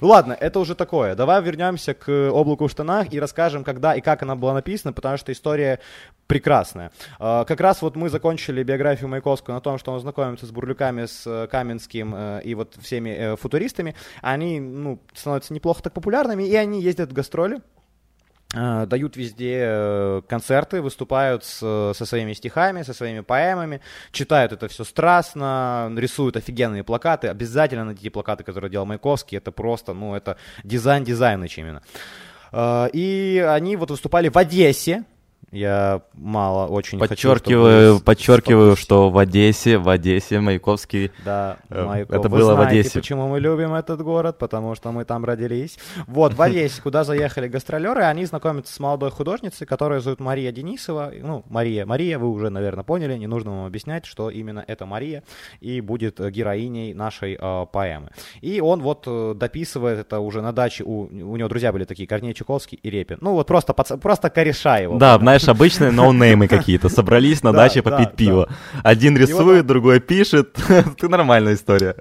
Ну 0.02 0.08
ладно, 0.08 0.36
это 0.40 0.60
уже 0.60 0.74
такое. 0.74 1.14
Давай 1.14 1.42
вернемся 1.44 1.94
к 1.94 2.32
облаку 2.32 2.66
в 2.66 2.72
штанах 2.72 3.14
и 3.14 3.20
расскажем, 3.20 3.64
когда 3.64 3.94
и 3.94 4.02
как 4.02 4.24
она 4.24 4.36
была 4.36 4.56
написана, 4.56 4.94
потому 4.94 5.18
что 5.18 5.32
история 5.32 5.80
прекрасная. 6.26 6.92
А, 7.20 7.46
как 7.46 7.62
раз 7.62 7.84
вот 7.84 7.96
мы 7.96 8.10
закончили 8.10 8.64
биографию 8.64 9.10
Маяковского 9.10 9.54
на 9.54 9.62
том, 9.62 9.78
что 9.78 9.92
он 9.92 10.00
знакомится 10.00 10.48
с 10.48 10.52
Бурлюками, 10.52 11.06
с 11.06 11.28
э, 11.28 11.48
Каменским 11.48 12.16
э, 12.16 12.42
и 12.44 12.56
вот 12.56 12.78
всеми 12.82 13.10
э, 13.12 13.36
футуристами. 13.36 13.94
Они 14.24 14.60
ну, 14.60 15.00
становятся 15.14 15.54
неплохо 15.54 15.84
так 15.84 15.94
популярными, 15.94 16.44
и 16.48 16.56
они 16.56 16.82
ездят 16.82 17.12
в 17.12 17.14
гастроли 17.14 17.62
дают 18.54 19.16
везде 19.16 19.60
э, 19.64 20.22
концерты, 20.28 20.82
выступают 20.82 21.46
с, 21.46 21.60
со 21.96 22.06
своими 22.06 22.34
стихами, 22.34 22.84
со 22.84 22.94
своими 22.94 23.22
поэмами, 23.22 23.82
читают 24.12 24.52
это 24.52 24.68
все 24.68 24.84
страстно, 24.84 25.92
рисуют 25.96 26.36
офигенные 26.36 26.84
плакаты. 26.84 27.30
Обязательно 27.30 27.86
найти 27.86 28.10
плакаты, 28.10 28.44
которые 28.44 28.70
делал 28.70 28.86
Маяковский. 28.86 29.38
Это 29.38 29.52
просто, 29.52 29.94
ну, 29.94 30.16
это 30.16 30.38
дизайн 30.64 31.04
дизайна 31.04 31.46
именно. 31.56 31.82
Э, 32.52 32.90
и 32.92 33.46
они 33.48 33.78
вот 33.78 33.92
выступали 33.92 34.28
в 34.28 34.38
Одессе, 34.38 35.06
я 35.52 36.02
мало 36.14 36.68
очень 36.68 36.98
подчеркиваю, 37.00 37.94
хочу, 37.94 38.06
подчеркиваю, 38.06 38.76
что 38.76 39.10
в 39.10 39.18
Одессе, 39.18 39.78
в 39.78 39.90
Одессе 39.90 40.40
Маяковский. 40.40 41.12
Да, 41.26 41.58
э, 41.70 41.84
Маяков. 41.84 42.16
это 42.16 42.30
Вы 42.30 42.38
было 42.38 42.54
знаете, 42.54 42.76
в 42.76 42.80
Одессе. 42.80 43.00
Почему 43.00 43.28
мы 43.28 43.40
любим 43.40 43.74
этот 43.74 44.02
город? 44.02 44.38
Потому 44.38 44.76
что 44.76 44.92
мы 44.92 45.04
там 45.06 45.26
родились. 45.26 45.78
Вот 46.08 46.34
в 46.34 46.42
Одессе, 46.42 46.82
куда 46.82 47.04
заехали 47.04 47.48
гастролеры, 47.48 48.04
они 48.04 48.26
знакомятся 48.26 48.74
с 48.74 48.80
молодой 48.80 49.12
художницей, 49.12 49.68
которая 49.68 50.00
зовут 50.00 50.22
Мария 50.22 50.52
Денисова. 50.52 51.12
Ну, 51.22 51.44
Мария, 51.50 51.86
Мария, 51.86 52.18
вы 52.18 52.30
уже, 52.30 52.50
наверное, 52.50 52.84
поняли, 52.84 53.18
не 53.18 53.28
нужно 53.28 53.52
вам 53.52 53.66
объяснять, 53.66 54.06
что 54.06 54.30
именно 54.30 54.64
это 54.66 54.86
Мария 54.86 55.24
и 55.60 55.82
будет 55.82 56.20
героиней 56.20 56.94
нашей 56.94 57.38
э, 57.40 57.66
поэмы. 57.72 58.12
И 58.40 58.62
он 58.62 58.82
вот 58.82 59.04
э, 59.06 59.34
дописывает 59.36 60.00
это 60.00 60.20
уже 60.20 60.42
на 60.42 60.54
даче 60.54 60.84
у 60.86 61.02
у 61.12 61.36
него 61.36 61.50
друзья 61.50 61.72
были 61.72 61.86
такие 61.86 62.08
Корней 62.08 62.34
Чуковский 62.34 62.80
и 62.82 62.90
Репин. 62.90 63.18
Ну 63.22 63.34
вот 63.34 63.48
просто 63.48 63.74
просто 63.74 64.30
кореша 64.30 64.78
его. 64.78 64.98
Да, 64.98 65.18
знаешь, 65.18 65.41
знаешь, 65.42 65.58
обычные 65.58 65.92
ноунеймы 65.92 66.48
какие-то, 66.48 66.90
собрались 66.90 67.44
на 67.44 67.52
даче 67.52 67.82
попить 67.82 68.16
пиво. 68.16 68.50
Один 68.84 69.18
рисует, 69.18 69.66
другой 69.66 70.00
пишет, 70.00 70.54
ты 70.98 71.08
нормальная 71.08 71.54
история. 71.54 71.96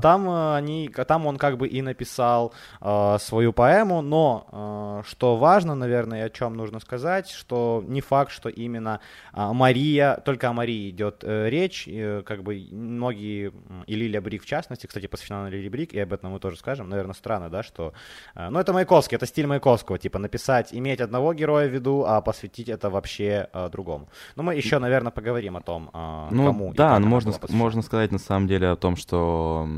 Там 0.00 0.28
э, 0.28 0.56
они, 0.56 0.88
там 0.88 1.26
он 1.26 1.36
как 1.36 1.58
бы 1.58 1.68
и 1.68 1.82
написал 1.82 2.52
э, 2.80 3.16
свою 3.20 3.52
поэму, 3.52 4.02
но 4.02 5.02
э, 5.04 5.08
что 5.08 5.36
важно, 5.36 5.74
наверное, 5.74 6.24
о 6.24 6.30
чем 6.30 6.56
нужно 6.56 6.80
сказать, 6.80 7.30
что 7.30 7.84
не 7.86 8.00
факт, 8.00 8.32
что 8.32 8.48
именно 8.48 9.00
Мария, 9.34 10.20
только 10.24 10.48
о 10.48 10.52
Марии 10.52 10.90
идет 10.90 11.24
речь, 11.24 11.88
как 12.24 12.42
бы 12.42 12.66
многие, 12.70 13.52
и 13.86 13.94
Лилия 13.94 14.20
Брик 14.20 14.42
в 14.42 14.46
частности, 14.46 14.86
кстати, 14.86 15.06
посвящена 15.06 15.44
на 15.44 15.48
Лилии 15.48 15.68
Брик, 15.68 15.92
и 15.92 16.00
об 16.00 16.12
этом 16.12 16.32
мы 16.32 16.38
тоже 16.38 16.56
скажем, 16.56 16.88
наверное, 16.88 17.14
странно, 17.14 17.50
да, 17.50 17.62
что, 17.62 17.92
ну, 18.34 18.58
это 18.58 18.72
Маяковский, 18.72 19.16
это 19.16 19.26
стиль 19.26 19.46
Маяковского, 19.46 19.98
типа 19.98 20.18
написать, 20.18 20.68
иметь 20.72 21.00
одного 21.00 21.34
героя 21.34 21.68
в 21.68 21.72
виду, 21.72 22.04
а 22.06 22.20
посвятить 22.38 22.68
это 22.68 22.88
вообще 22.88 23.48
э, 23.52 23.68
другому. 23.70 24.08
Но 24.36 24.42
мы 24.42 24.54
еще, 24.54 24.78
наверное, 24.78 25.10
поговорим 25.10 25.56
о 25.56 25.60
том, 25.60 25.90
э, 25.92 26.28
ну, 26.30 26.46
кому. 26.46 26.72
Да, 26.72 26.98
ну 26.98 27.08
можно, 27.08 27.32
можно 27.48 27.82
сказать 27.82 28.12
на 28.12 28.18
самом 28.18 28.46
деле 28.46 28.68
о 28.68 28.76
том, 28.76 28.96
что 28.96 29.68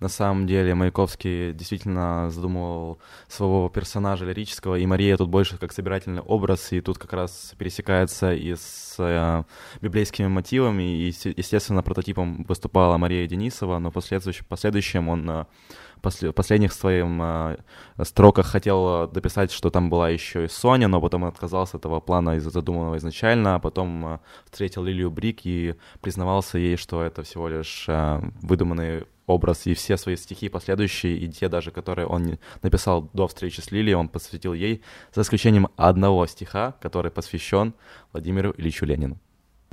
на 0.00 0.08
самом 0.08 0.46
деле 0.46 0.74
Маяковский 0.74 1.52
действительно 1.52 2.30
задумывал 2.30 2.98
своего 3.28 3.70
персонажа 3.70 4.26
лирического, 4.26 4.76
и 4.76 4.86
Мария 4.86 5.16
тут 5.16 5.30
больше 5.30 5.56
как 5.56 5.72
собирательный 5.72 6.20
образ, 6.20 6.72
и 6.72 6.80
тут 6.80 6.98
как 6.98 7.12
раз 7.14 7.54
пересекается 7.58 8.34
и 8.34 8.54
с 8.54 8.96
э, 8.98 9.44
библейскими 9.80 10.26
мотивами, 10.26 10.82
и, 10.82 11.06
естественно, 11.06 11.82
прототипом 11.82 12.44
выступала 12.44 12.98
Мария 12.98 13.26
Денисова, 13.26 13.78
но 13.78 13.90
в 13.90 13.94
последующем, 13.94 14.44
последующем 14.46 15.08
он 15.08 15.30
э, 15.30 15.44
после, 16.04 16.32
последних 16.32 16.72
своих 16.72 17.04
э, 17.06 17.56
строках 18.04 18.46
хотел 18.46 19.08
дописать, 19.08 19.50
что 19.50 19.70
там 19.70 19.88
была 19.90 20.10
еще 20.10 20.44
и 20.44 20.48
Соня, 20.48 20.88
но 20.88 21.00
потом 21.00 21.24
отказался 21.24 21.78
от 21.78 21.82
этого 21.82 22.00
плана 22.00 22.36
из-за 22.36 22.50
задуманного 22.50 22.98
изначально, 22.98 23.54
а 23.54 23.58
потом 23.58 24.06
э, 24.06 24.18
встретил 24.44 24.84
Лилию 24.84 25.10
Брик 25.10 25.46
и 25.46 25.74
признавался 26.02 26.58
ей, 26.58 26.76
что 26.76 27.02
это 27.02 27.22
всего 27.22 27.48
лишь 27.48 27.86
э, 27.88 28.20
выдуманный 28.42 29.04
образ, 29.26 29.66
и 29.66 29.72
все 29.72 29.96
свои 29.96 30.16
стихи 30.16 30.50
последующие, 30.50 31.16
и 31.16 31.28
те 31.28 31.48
даже, 31.48 31.70
которые 31.70 32.06
он 32.06 32.38
написал 32.62 33.08
до 33.14 33.26
встречи 33.26 33.60
с 33.60 33.72
Лилией, 33.72 33.96
он 33.96 34.08
посвятил 34.08 34.52
ей, 34.52 34.82
за 35.14 35.22
исключением 35.22 35.68
одного 35.76 36.26
стиха, 36.26 36.74
который 36.82 37.10
посвящен 37.10 37.72
Владимиру 38.12 38.54
Ильичу 38.58 38.84
Ленину. 38.84 39.18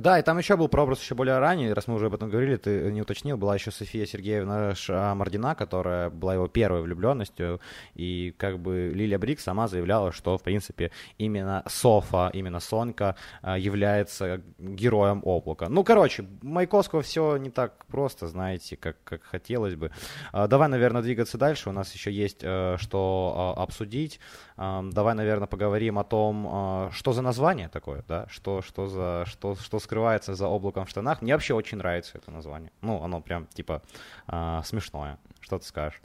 Да, 0.02 0.18
и 0.18 0.22
там 0.22 0.36
еще 0.36 0.56
был 0.56 0.66
прообраз 0.66 1.00
еще 1.00 1.14
более 1.14 1.38
ранний, 1.38 1.72
раз 1.72 1.86
мы 1.86 1.94
уже 1.94 2.06
об 2.06 2.14
этом 2.14 2.28
говорили, 2.28 2.56
ты 2.56 2.90
не 2.90 3.02
уточнил, 3.02 3.36
была 3.36 3.54
еще 3.54 3.70
София 3.70 4.04
Сергеевна 4.04 4.74
Мардина, 5.14 5.54
которая 5.54 6.10
была 6.10 6.34
его 6.34 6.48
первой 6.48 6.82
влюбленностью, 6.82 7.60
и 7.94 8.34
как 8.36 8.58
бы 8.58 8.90
Лилия 8.92 9.20
Брик 9.20 9.38
сама 9.38 9.68
заявляла, 9.68 10.10
что, 10.10 10.38
в 10.38 10.42
принципе, 10.42 10.90
именно 11.18 11.62
Софа, 11.68 12.30
именно 12.32 12.58
Сонька 12.58 13.14
а, 13.42 13.56
является 13.56 14.42
героем 14.58 15.22
облака. 15.24 15.68
Ну, 15.68 15.84
короче, 15.84 16.26
Маяковского 16.42 17.02
все 17.02 17.36
не 17.36 17.50
так 17.50 17.86
просто, 17.86 18.26
знаете, 18.26 18.76
как, 18.76 18.96
как 19.04 19.22
хотелось 19.22 19.76
бы. 19.76 19.92
А, 20.32 20.48
давай, 20.48 20.66
наверное, 20.66 21.02
двигаться 21.02 21.38
дальше, 21.38 21.68
у 21.68 21.72
нас 21.72 21.94
еще 21.94 22.10
есть 22.10 22.40
э, 22.42 22.76
что 22.80 23.54
а, 23.56 23.62
обсудить. 23.62 24.18
Давай, 24.56 25.14
наверное, 25.14 25.46
поговорим 25.46 25.98
о 25.98 26.04
том, 26.04 26.90
что 26.92 27.12
за 27.12 27.22
название 27.22 27.68
такое, 27.68 28.04
да, 28.06 28.26
что, 28.30 28.62
что 28.62 28.86
за, 28.86 29.24
что, 29.26 29.56
что 29.56 29.80
скрывается 29.92 30.34
за 30.34 30.48
облаком 30.48 30.86
в 30.86 30.88
штанах. 30.88 31.20
Мне 31.20 31.34
вообще 31.34 31.52
очень 31.52 31.76
нравится 31.76 32.16
это 32.16 32.30
название. 32.30 32.72
Ну, 32.80 33.02
оно 33.02 33.20
прям, 33.20 33.46
типа, 33.46 33.82
э, 34.26 34.62
смешное. 34.64 35.18
Что 35.40 35.58
ты 35.58 35.66
скажешь? 35.66 36.00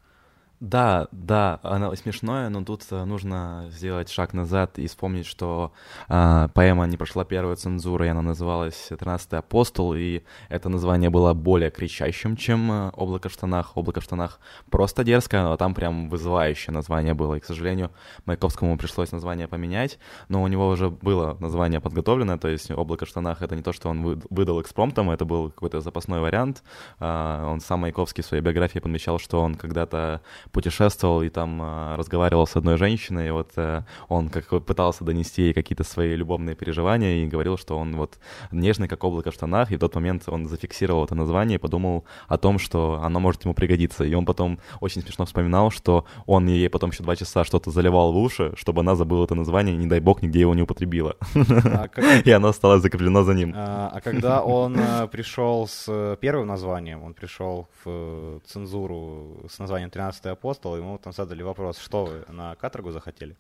Да, 0.60 1.08
да, 1.12 1.60
оно 1.62 1.94
смешное, 1.94 2.50
но 2.50 2.64
тут 2.64 2.82
э, 2.90 3.04
нужно 3.06 3.68
сделать 3.70 4.10
шаг 4.10 4.34
назад 4.34 4.80
и 4.80 4.88
вспомнить, 4.88 5.28
что 5.28 5.72
э, 6.10 6.50
поэма 6.52 6.88
не 6.88 6.98
прошла 6.98 7.26
первую 7.26 7.56
цензуру, 7.58 8.04
и 8.06 8.08
она 8.08 8.24
называлась 8.24 8.90
«Тринадцатый 8.98 9.38
апостол», 9.38 9.94
и 9.94 10.24
это 10.50 10.70
название 10.70 11.12
было 11.12 11.36
более 11.36 11.70
кричащим, 11.70 12.36
чем 12.36 12.72
э, 12.72 12.90
«Облако 12.96 13.30
в 13.30 13.34
штанах». 13.34 13.78
«Облако 13.78 14.02
в 14.02 14.04
штанах» 14.04 14.40
просто 14.72 15.04
дерзкое, 15.04 15.44
но 15.44 15.58
там 15.58 15.76
прям 15.76 16.10
вызывающее 16.10 16.74
название 16.74 17.14
было, 17.14 17.36
и, 17.36 17.40
к 17.40 17.46
сожалению, 17.46 17.92
Маяковскому 18.26 18.80
пришлось 18.80 19.12
название 19.12 19.48
поменять, 19.48 20.00
но 20.28 20.42
у 20.42 20.48
него 20.48 20.70
уже 20.70 20.90
было 20.90 21.38
название 21.40 21.82
подготовленное, 21.82 22.40
то 22.40 22.48
есть 22.48 22.72
«Облако 22.72 23.06
в 23.06 23.10
штанах»— 23.10 23.42
это 23.44 23.56
не 23.56 23.62
то, 23.62 23.74
что 23.74 23.90
он 23.90 24.24
выдал 24.32 24.60
экспромтом, 24.60 25.12
это 25.12 25.24
был 25.24 25.52
какой-то 25.52 25.82
запасной 25.82 26.20
вариант. 26.20 26.64
Э, 27.00 27.44
он 27.46 27.60
сам 27.60 27.82
Маяковский 27.82 28.24
в 28.24 28.26
своей 28.26 28.42
биографии 28.42 28.80
подмечал, 28.80 29.20
что 29.20 29.40
он 29.40 29.54
когда-то 29.54 30.22
путешествовал 30.52 31.22
и 31.22 31.30
там 31.30 31.62
э, 31.62 31.96
разговаривал 31.96 32.48
с 32.48 32.56
одной 32.56 32.78
женщиной, 32.78 33.28
и 33.28 33.32
вот 33.32 33.52
э, 33.56 33.84
он 34.08 34.30
как 34.30 34.48
пытался 34.66 35.04
донести 35.04 35.44
ей 35.44 35.54
какие-то 35.54 35.84
свои 35.84 36.16
любовные 36.16 36.56
переживания 36.56 37.24
и 37.24 37.28
говорил, 37.28 37.58
что 37.58 37.78
он 37.78 37.96
вот 37.96 38.18
нежный, 38.52 38.88
как 38.88 39.04
облако 39.04 39.32
в 39.32 39.34
штанах, 39.34 39.72
и 39.72 39.76
в 39.76 39.80
тот 39.80 39.96
момент 39.96 40.24
он 40.28 40.48
зафиксировал 40.48 41.06
это 41.06 41.16
название 41.16 41.56
и 41.56 41.60
подумал 41.60 42.06
о 42.28 42.38
том, 42.38 42.60
что 42.60 43.00
оно 43.04 43.20
может 43.20 43.44
ему 43.44 43.54
пригодиться. 43.54 44.04
И 44.04 44.14
он 44.14 44.26
потом 44.26 44.60
очень 44.80 45.02
смешно 45.02 45.26
вспоминал, 45.26 45.72
что 45.72 46.06
он 46.26 46.48
ей 46.48 46.70
потом 46.70 46.92
еще 46.92 47.04
два 47.04 47.16
часа 47.16 47.44
что-то 47.44 47.72
заливал 47.72 48.12
в 48.12 48.18
уши, 48.18 48.54
чтобы 48.56 48.82
она 48.82 48.96
забыла 48.96 49.26
это 49.26 49.36
название, 49.36 49.76
и, 49.76 49.78
не 49.78 49.88
дай 49.88 50.00
бог, 50.00 50.22
нигде 50.22 50.42
его 50.42 50.54
не 50.54 50.62
употребила. 50.62 51.16
А 51.36 51.90
и 52.26 52.32
оно 52.32 52.50
осталось 52.50 52.82
закреплено 52.82 53.24
за 53.24 53.34
ним. 53.34 53.54
А, 53.56 53.92
а 53.94 54.02
когда 54.02 54.44
он 54.44 54.78
э, 54.78 55.08
пришел 55.08 55.68
с 55.68 56.18
первым 56.22 56.48
названием, 56.48 57.04
он 57.04 57.14
пришел 57.14 57.68
в 57.84 58.42
цензуру 58.46 59.46
с 59.50 59.60
названием 59.60 59.90
«13 59.90 60.36
апостол, 60.38 60.78
ему 60.78 60.98
там 60.98 61.14
задали 61.14 61.44
вопрос, 61.44 61.80
что 61.80 62.06
вы 62.06 62.34
на 62.34 62.56
каторгу 62.56 62.92
захотели? 62.92 63.36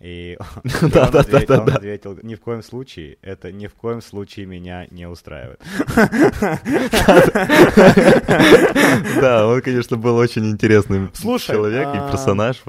И 0.00 0.38
он 0.82 0.92
ответил, 1.04 2.18
ни 2.22 2.34
в 2.34 2.40
коем 2.40 2.62
случае, 2.62 3.18
это 3.22 3.52
ни 3.52 3.66
в 3.66 3.74
коем 3.74 4.02
случае 4.02 4.46
меня 4.46 4.86
не 4.90 5.06
устраивает. 5.06 5.60
Да, 9.20 9.46
он, 9.46 9.60
конечно, 9.62 9.96
был 9.96 10.16
очень 10.16 10.50
интересным 10.50 11.10
человек 11.12 11.94
и 11.94 11.98
а, 11.98 12.10
персонаж. 12.10 12.62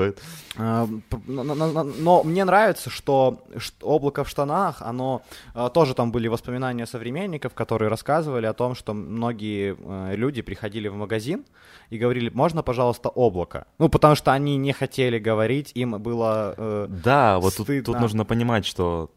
А, 0.58 0.88
но 1.28 2.24
мне 2.24 2.46
нравится, 2.46 2.90
что 2.90 3.44
облако 3.82 4.24
в 4.24 4.30
штанах, 4.30 4.82
оно 4.82 5.24
а, 5.54 5.70
тоже 5.70 5.94
там 5.94 6.12
были 6.12 6.28
воспоминания 6.28 6.86
современников, 6.86 7.54
которые 7.54 7.90
рассказывали 7.90 8.46
о 8.46 8.54
том, 8.54 8.76
что 8.76 8.94
многие 8.94 9.76
э, 9.80 10.16
люди 10.16 10.42
приходили 10.42 10.88
в 10.88 10.96
магазин 10.96 11.46
и 11.94 11.98
говорили, 12.00 12.30
можно, 12.34 12.64
пожалуйста, 12.64 13.10
облако. 13.10 13.66
Ну, 13.80 13.90
потому 13.90 14.16
что 14.16 14.34
они 14.34 14.58
не 14.58 14.74
хотели 14.74 15.20
говорить, 15.20 15.72
им 15.76 16.02
было 16.02 16.54
э, 16.58 16.88
Да, 16.90 17.40
вот 17.40 17.56
тут, 17.56 17.68
тут 17.86 18.00
нужно 18.00 18.26
понимать, 18.26 18.66
что 18.66 19.12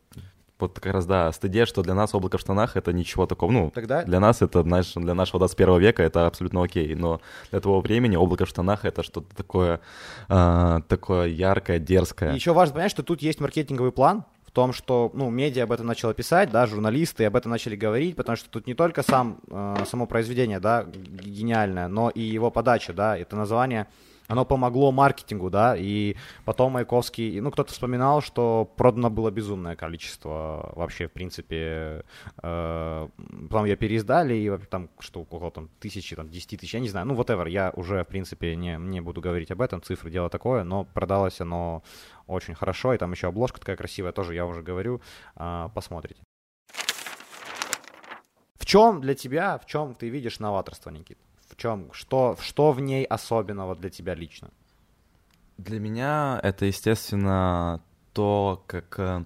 вот 0.59 0.81
как 0.81 0.93
раз, 0.93 1.07
да, 1.07 1.31
стыде, 1.33 1.67
что 1.67 1.83
для 1.83 1.95
нас 1.95 2.15
облако 2.15 2.39
в 2.39 2.41
штанах— 2.41 2.77
это 2.79 2.93
ничего 2.93 3.27
такого. 3.27 3.51
Ну, 3.51 3.71
Тогда... 3.75 4.05
для 4.05 4.21
нас 4.21 4.43
это, 4.43 4.62
знаешь, 4.62 4.93
для 4.95 5.15
нашего 5.15 5.39
21 5.39 5.79
века 5.79 6.03
это 6.03 6.27
абсолютно 6.27 6.62
окей, 6.62 6.95
но 6.95 7.21
для 7.51 7.61
того 7.61 7.81
времени 7.81 8.17
облако 8.17 8.47
в 8.47 8.49
штанах— 8.49 8.81
это 8.85 9.03
что-то 9.03 9.35
такое, 9.37 9.81
э, 10.29 10.81
такое 10.89 11.29
яркое, 11.29 11.79
дерзкое. 11.79 12.33
И 12.33 12.37
еще 12.37 12.53
важно 12.53 12.77
понять, 12.77 12.91
что 12.91 13.03
тут 13.03 13.23
есть 13.23 13.41
маркетинговый 13.41 13.93
план, 13.93 14.25
том, 14.57 14.73
что, 14.73 15.11
ну, 15.12 15.29
медиа 15.29 15.64
об 15.64 15.73
этом 15.73 15.87
начало 15.87 16.14
писать, 16.14 16.51
да, 16.51 16.66
журналисты 16.66 17.27
об 17.27 17.37
этом 17.37 17.51
начали 17.51 17.77
говорить, 17.77 18.16
потому 18.16 18.37
что 18.37 18.49
тут 18.49 18.66
не 18.66 18.73
только 18.73 19.03
сам, 19.03 19.38
э, 19.51 19.85
само 19.87 20.07
произведение, 20.07 20.61
да, 20.61 20.85
гениальное, 20.85 21.88
но 21.88 22.09
и 22.09 22.23
его 22.23 22.51
подача, 22.51 22.95
да, 22.95 23.19
это 23.19 23.37
название 23.37 23.87
оно 24.29 24.45
помогло 24.45 24.92
маркетингу, 24.92 25.51
да, 25.51 25.77
и 25.77 26.16
потом 26.45 26.73
Маяковский, 26.73 27.40
ну, 27.40 27.51
кто-то 27.51 27.73
вспоминал, 27.73 28.21
что 28.21 28.69
продано 28.77 29.11
было 29.11 29.31
безумное 29.31 29.77
количество 29.77 30.73
вообще, 30.75 31.07
в 31.07 31.12
принципе, 31.12 32.05
э, 32.42 33.09
потом 33.49 33.64
ее 33.66 33.77
переиздали, 33.77 34.35
и 34.35 34.59
там, 34.69 34.88
что 34.99 35.21
около 35.21 35.51
там 35.51 35.69
тысячи, 35.81 36.16
там, 36.16 36.29
десяти 36.29 36.57
тысяч, 36.57 36.75
я 36.75 36.81
не 36.81 36.88
знаю, 36.88 37.07
ну, 37.07 37.14
whatever, 37.14 37.49
я 37.49 37.73
уже, 37.77 38.03
в 38.03 38.09
принципе, 38.09 38.57
не, 38.57 38.77
не 38.79 39.01
буду 39.01 39.21
говорить 39.21 39.51
об 39.51 39.61
этом, 39.61 39.83
цифры 39.83 40.11
дело 40.11 40.29
такое, 40.29 40.64
но 40.64 40.85
продалось 40.85 41.40
оно 41.40 41.83
очень 42.27 42.55
хорошо, 42.55 42.95
и 42.95 42.99
там 42.99 43.12
еще 43.12 43.29
обложка 43.29 43.61
такая 43.61 43.77
красивая, 43.77 44.12
тоже 44.12 44.35
я 44.35 44.47
уже 44.47 44.62
говорю, 44.62 45.01
э, 45.37 45.69
посмотрите. 45.75 46.21
В 48.55 48.65
чем 48.65 49.01
для 49.01 49.15
тебя, 49.15 49.59
в 49.59 49.67
чем 49.67 49.95
ты 49.95 50.09
видишь 50.09 50.41
новаторство, 50.41 50.91
Никит? 50.91 51.19
В 51.49 51.57
чем, 51.57 51.93
что, 51.93 52.37
что 52.41 52.73
в 52.73 52.81
ней 52.81 53.05
особенного 53.05 53.77
для 53.77 53.91
тебя 53.91 54.15
лично? 54.15 54.51
Для 55.57 55.79
меня 55.79 56.41
это, 56.43 56.67
естественно, 56.67 57.81
то, 58.12 58.65
как 58.67 58.99
э, 58.99 59.25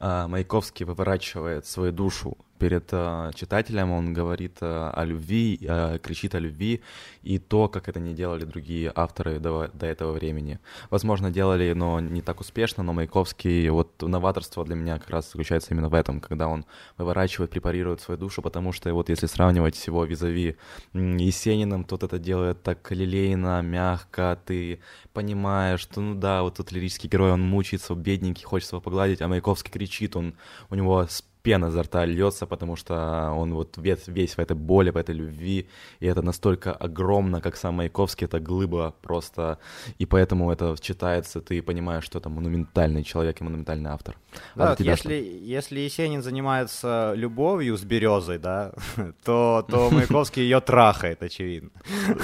э 0.00 0.26
Маяковский 0.26 0.84
выворачивает 0.84 1.66
свою 1.66 1.92
душу 1.92 2.36
перед 2.64 2.88
э, 2.92 3.30
читателем, 3.34 3.92
он 3.92 4.14
говорит 4.14 4.56
э, 4.62 4.90
о 4.94 5.04
любви, 5.04 5.58
э, 5.60 5.98
кричит 6.02 6.34
о 6.34 6.38
любви, 6.38 6.80
и 7.22 7.38
то, 7.38 7.68
как 7.68 7.90
это 7.90 8.00
не 8.00 8.14
делали 8.14 8.46
другие 8.46 8.90
авторы 8.94 9.38
до, 9.38 9.68
до 9.74 9.84
этого 9.84 10.12
времени. 10.12 10.58
Возможно, 10.88 11.30
делали, 11.30 11.74
но 11.74 12.00
не 12.00 12.22
так 12.22 12.40
успешно, 12.40 12.82
но 12.82 12.94
Маяковский, 12.94 13.68
вот 13.68 14.00
новаторство 14.00 14.64
для 14.64 14.76
меня 14.76 14.98
как 14.98 15.10
раз 15.10 15.26
заключается 15.26 15.74
именно 15.74 15.90
в 15.90 15.94
этом, 15.94 16.20
когда 16.20 16.48
он 16.48 16.64
выворачивает, 16.96 17.50
препарирует 17.50 18.00
свою 18.00 18.18
душу, 18.18 18.40
потому 18.40 18.72
что 18.72 18.94
вот 18.94 19.10
если 19.10 19.26
сравнивать 19.26 19.76
всего 19.76 20.06
визави 20.06 20.56
Есениным, 20.94 21.84
тот 21.84 22.02
это 22.02 22.18
делает 22.18 22.62
так 22.62 22.90
лилейно, 22.90 23.60
мягко, 23.60 24.38
ты 24.46 24.80
понимаешь, 25.12 25.80
что, 25.80 26.00
ну 26.00 26.14
да, 26.14 26.42
вот 26.42 26.56
тот 26.56 26.72
лирический 26.72 27.10
герой, 27.10 27.32
он 27.32 27.42
мучается, 27.42 27.94
бедненький, 27.94 28.44
хочется 28.44 28.76
его 28.76 28.80
погладить, 28.80 29.20
а 29.20 29.28
Маяковский 29.28 29.70
кричит, 29.70 30.16
он, 30.16 30.34
у 30.70 30.74
него 30.74 31.06
пена 31.44 31.66
изо 31.66 31.82
рта 31.82 32.06
льется, 32.06 32.46
потому 32.46 32.76
что 32.76 33.30
он 33.36 33.54
вот 33.54 33.76
весь, 33.76 34.08
весь 34.08 34.36
в 34.36 34.38
этой 34.38 34.56
боли, 34.56 34.90
в 34.90 34.96
этой 34.96 35.14
любви, 35.14 35.68
и 36.00 36.06
это 36.06 36.22
настолько 36.22 36.72
огромно, 36.72 37.40
как 37.40 37.56
сам 37.56 37.74
Маяковский, 37.74 38.24
это 38.24 38.40
глыба 38.40 38.94
просто, 39.02 39.58
и 39.98 40.06
поэтому 40.06 40.50
это 40.50 40.74
читается, 40.80 41.40
ты 41.40 41.62
понимаешь, 41.62 42.04
что 42.04 42.18
это 42.18 42.30
монументальный 42.30 43.04
человек 43.04 43.40
и 43.40 43.44
монументальный 43.44 43.90
автор. 43.90 44.16
Да, 44.56 44.64
а 44.64 44.70
вот 44.70 44.80
если, 44.80 45.14
если 45.14 45.80
Есенин 45.80 46.22
занимается 46.22 47.12
любовью 47.14 47.76
с 47.76 47.84
березой, 47.84 48.38
да, 48.38 48.72
то, 49.24 49.66
то 49.68 49.90
Маяковский 49.90 50.42
ее 50.42 50.60
трахает, 50.60 51.22
очевидно. 51.22 51.70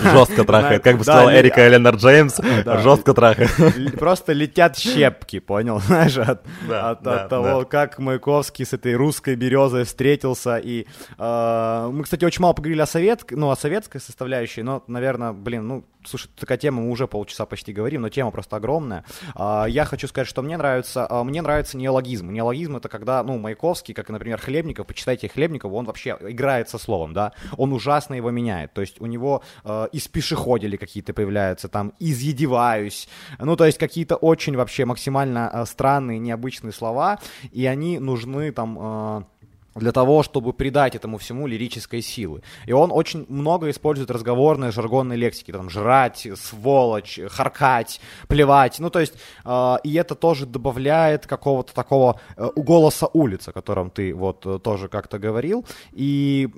Жестко 0.03 0.45
трахает, 0.45 0.83
как 0.83 0.97
бы 0.97 1.05
сказал 1.05 1.31
Эрика 1.31 1.61
Эленор 1.61 1.97
Джеймс, 1.97 2.41
жестко 2.83 3.13
трахает. 3.13 3.51
Просто 3.99 4.33
летят 4.33 4.79
щепки, 4.79 5.41
понял, 5.41 5.79
знаешь, 5.87 6.17
от 6.17 7.29
того, 7.29 7.67
как 7.67 7.99
Маяковский 7.99 8.65
с 8.65 8.73
этой 8.73 8.95
русской 8.95 9.10
русской 9.11 9.35
березой 9.35 9.83
встретился. 9.85 10.59
И 10.59 10.87
э, 11.19 11.91
мы, 11.93 12.05
кстати, 12.05 12.25
очень 12.25 12.43
мало 12.43 12.53
поговорили 12.53 12.81
о, 12.81 12.87
совет, 12.87 13.25
ну, 13.31 13.51
о 13.51 13.57
советской 13.57 14.01
составляющей, 14.01 14.63
но, 14.63 14.85
наверное, 14.87 15.33
блин, 15.33 15.67
ну, 15.67 15.85
слушай, 16.05 16.31
такая 16.39 16.59
тема, 16.59 16.83
мы 16.83 16.91
уже 16.91 17.09
полчаса 17.09 17.45
почти 17.45 17.73
говорим, 17.73 18.03
но 18.03 18.09
тема 18.09 18.31
просто 18.31 18.57
огромная. 18.57 19.05
Э, 19.35 19.65
я 19.69 19.85
хочу 19.85 20.07
сказать, 20.07 20.29
что 20.29 20.43
мне 20.43 20.57
нравится, 20.57 21.09
э, 21.11 21.23
мне 21.25 21.43
нравится 21.43 21.77
неологизм. 21.77 22.31
Неологизм 22.31 22.77
это 22.77 22.89
когда, 22.89 23.25
ну, 23.25 23.37
Маяковский, 23.39 23.95
как, 23.95 24.11
например, 24.11 24.41
Хлебников, 24.41 24.87
почитайте 24.87 25.29
Хлебникова, 25.29 25.75
он 25.75 25.87
вообще 25.87 26.17
играет 26.21 26.69
со 26.69 26.79
словом, 26.79 27.13
да, 27.13 27.33
он 27.57 27.73
ужасно 27.73 28.15
его 28.15 28.31
меняет. 28.31 28.73
То 28.75 28.81
есть 28.81 29.01
у 29.01 29.07
него 29.07 29.43
э, 29.65 29.89
из 29.91 30.07
пешеходили 30.07 30.77
какие-то 30.77 31.13
появляются, 31.13 31.69
там, 31.69 31.95
изъедеваюсь, 31.99 33.09
ну, 33.41 33.57
то 33.57 33.67
есть 33.67 33.79
какие-то 33.79 34.15
очень 34.15 34.57
вообще 34.57 34.85
максимально 34.85 35.51
э, 35.53 35.65
странные, 35.67 36.21
необычные 36.21 36.73
слова, 36.73 37.19
и 37.51 37.67
они 37.67 37.99
нужны 37.99 38.53
там 38.53 38.79
э, 39.01 39.40
для 39.75 39.93
того, 39.93 40.23
чтобы 40.23 40.53
придать 40.53 40.95
этому 40.97 41.19
всему 41.19 41.47
лирической 41.47 42.03
силы. 42.03 42.43
И 42.67 42.73
он 42.73 42.91
очень 42.93 43.25
много 43.29 43.71
использует 43.71 44.11
разговорной, 44.11 44.73
жаргонной 44.73 45.17
лексики, 45.17 45.53
там, 45.53 45.71
жрать, 45.71 46.27
сволочь, 46.37 47.21
харкать, 47.29 48.01
плевать, 48.29 48.81
ну, 48.81 48.91
то 48.91 48.99
есть, 48.99 49.15
э, 49.45 49.77
и 49.85 49.95
это 49.95 50.15
тоже 50.15 50.47
добавляет 50.47 51.27
какого-то 51.27 51.73
такого 51.73 52.21
э, 52.37 52.49
голоса 52.57 53.09
улицы, 53.13 53.51
о 53.51 53.53
котором 53.53 53.91
ты 53.91 54.13
вот 54.13 54.45
э, 54.45 54.59
тоже 54.59 54.89
как-то 54.89 55.19
говорил, 55.19 55.65
и, 55.93 56.49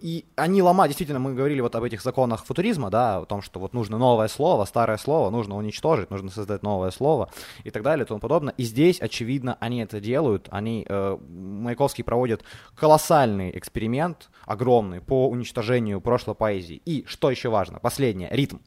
и 0.00 0.24
они 0.36 0.62
ломают, 0.62 0.90
действительно, 0.90 1.18
мы 1.18 1.34
говорили 1.34 1.60
вот 1.60 1.74
об 1.74 1.84
этих 1.84 2.02
законах 2.02 2.44
футуризма, 2.44 2.90
да, 2.90 3.18
о 3.18 3.26
том, 3.26 3.42
что 3.42 3.60
вот 3.60 3.74
нужно 3.74 3.98
новое 3.98 4.28
слово, 4.28 4.64
старое 4.64 4.96
слово 4.96 5.30
нужно 5.30 5.56
уничтожить, 5.56 6.10
нужно 6.10 6.30
создать 6.30 6.62
новое 6.62 6.90
слово 6.90 7.28
и 7.64 7.70
так 7.70 7.82
далее 7.82 8.04
и 8.04 8.08
тому 8.08 8.20
подобное, 8.20 8.54
и 8.56 8.64
здесь, 8.64 9.00
очевидно, 9.00 9.58
они 9.60 9.80
это 9.80 10.00
делают, 10.00 10.48
они, 10.50 10.86
э, 10.88 11.18
Маяковский 11.28 12.02
проводит 12.02 12.45
колоссальный 12.74 13.56
эксперимент, 13.56 14.30
огромный, 14.44 15.00
по 15.00 15.28
уничтожению 15.28 16.00
прошлой 16.00 16.34
поэзии. 16.34 16.80
И, 16.84 17.04
что 17.06 17.30
еще 17.30 17.48
важно, 17.48 17.78
последнее, 17.78 18.28
ритм. 18.30 18.58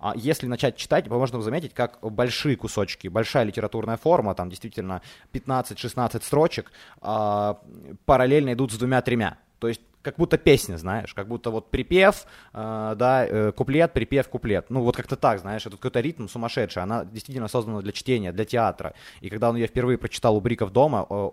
А, 0.00 0.12
если 0.16 0.46
начать 0.46 0.76
читать, 0.76 1.08
можно 1.08 1.40
заметить, 1.40 1.74
как 1.74 1.98
большие 2.02 2.56
кусочки, 2.56 3.08
большая 3.08 3.44
литературная 3.44 3.96
форма, 3.96 4.34
там 4.34 4.48
действительно 4.48 5.02
15-16 5.32 6.22
строчек, 6.24 6.72
а, 7.00 7.60
параллельно 8.04 8.52
идут 8.52 8.72
с 8.72 8.78
двумя-тремя. 8.78 9.38
То 9.58 9.68
есть 9.68 9.80
как 10.02 10.16
будто 10.16 10.38
песня, 10.38 10.76
знаешь, 10.76 11.14
как 11.14 11.28
будто 11.28 11.50
вот 11.50 11.70
припев, 11.70 12.24
э, 12.54 12.94
да, 12.96 13.26
э, 13.26 13.52
куплет, 13.52 13.92
припев, 13.92 14.28
куплет. 14.28 14.66
Ну, 14.70 14.82
вот 14.82 14.96
как-то 14.96 15.16
так, 15.16 15.40
знаешь, 15.40 15.66
это 15.66 15.76
какой-то 15.76 16.00
ритм 16.00 16.28
сумасшедший. 16.28 16.82
Она 16.82 17.04
действительно 17.04 17.48
создана 17.48 17.80
для 17.82 17.92
чтения, 17.92 18.32
для 18.32 18.44
театра. 18.44 18.94
И 19.20 19.28
когда 19.28 19.50
он 19.50 19.56
ее 19.56 19.66
впервые 19.66 19.98
прочитал 19.98 20.36
у 20.36 20.40
Бриков 20.40 20.72
дома, 20.72 21.06
э, 21.08 21.28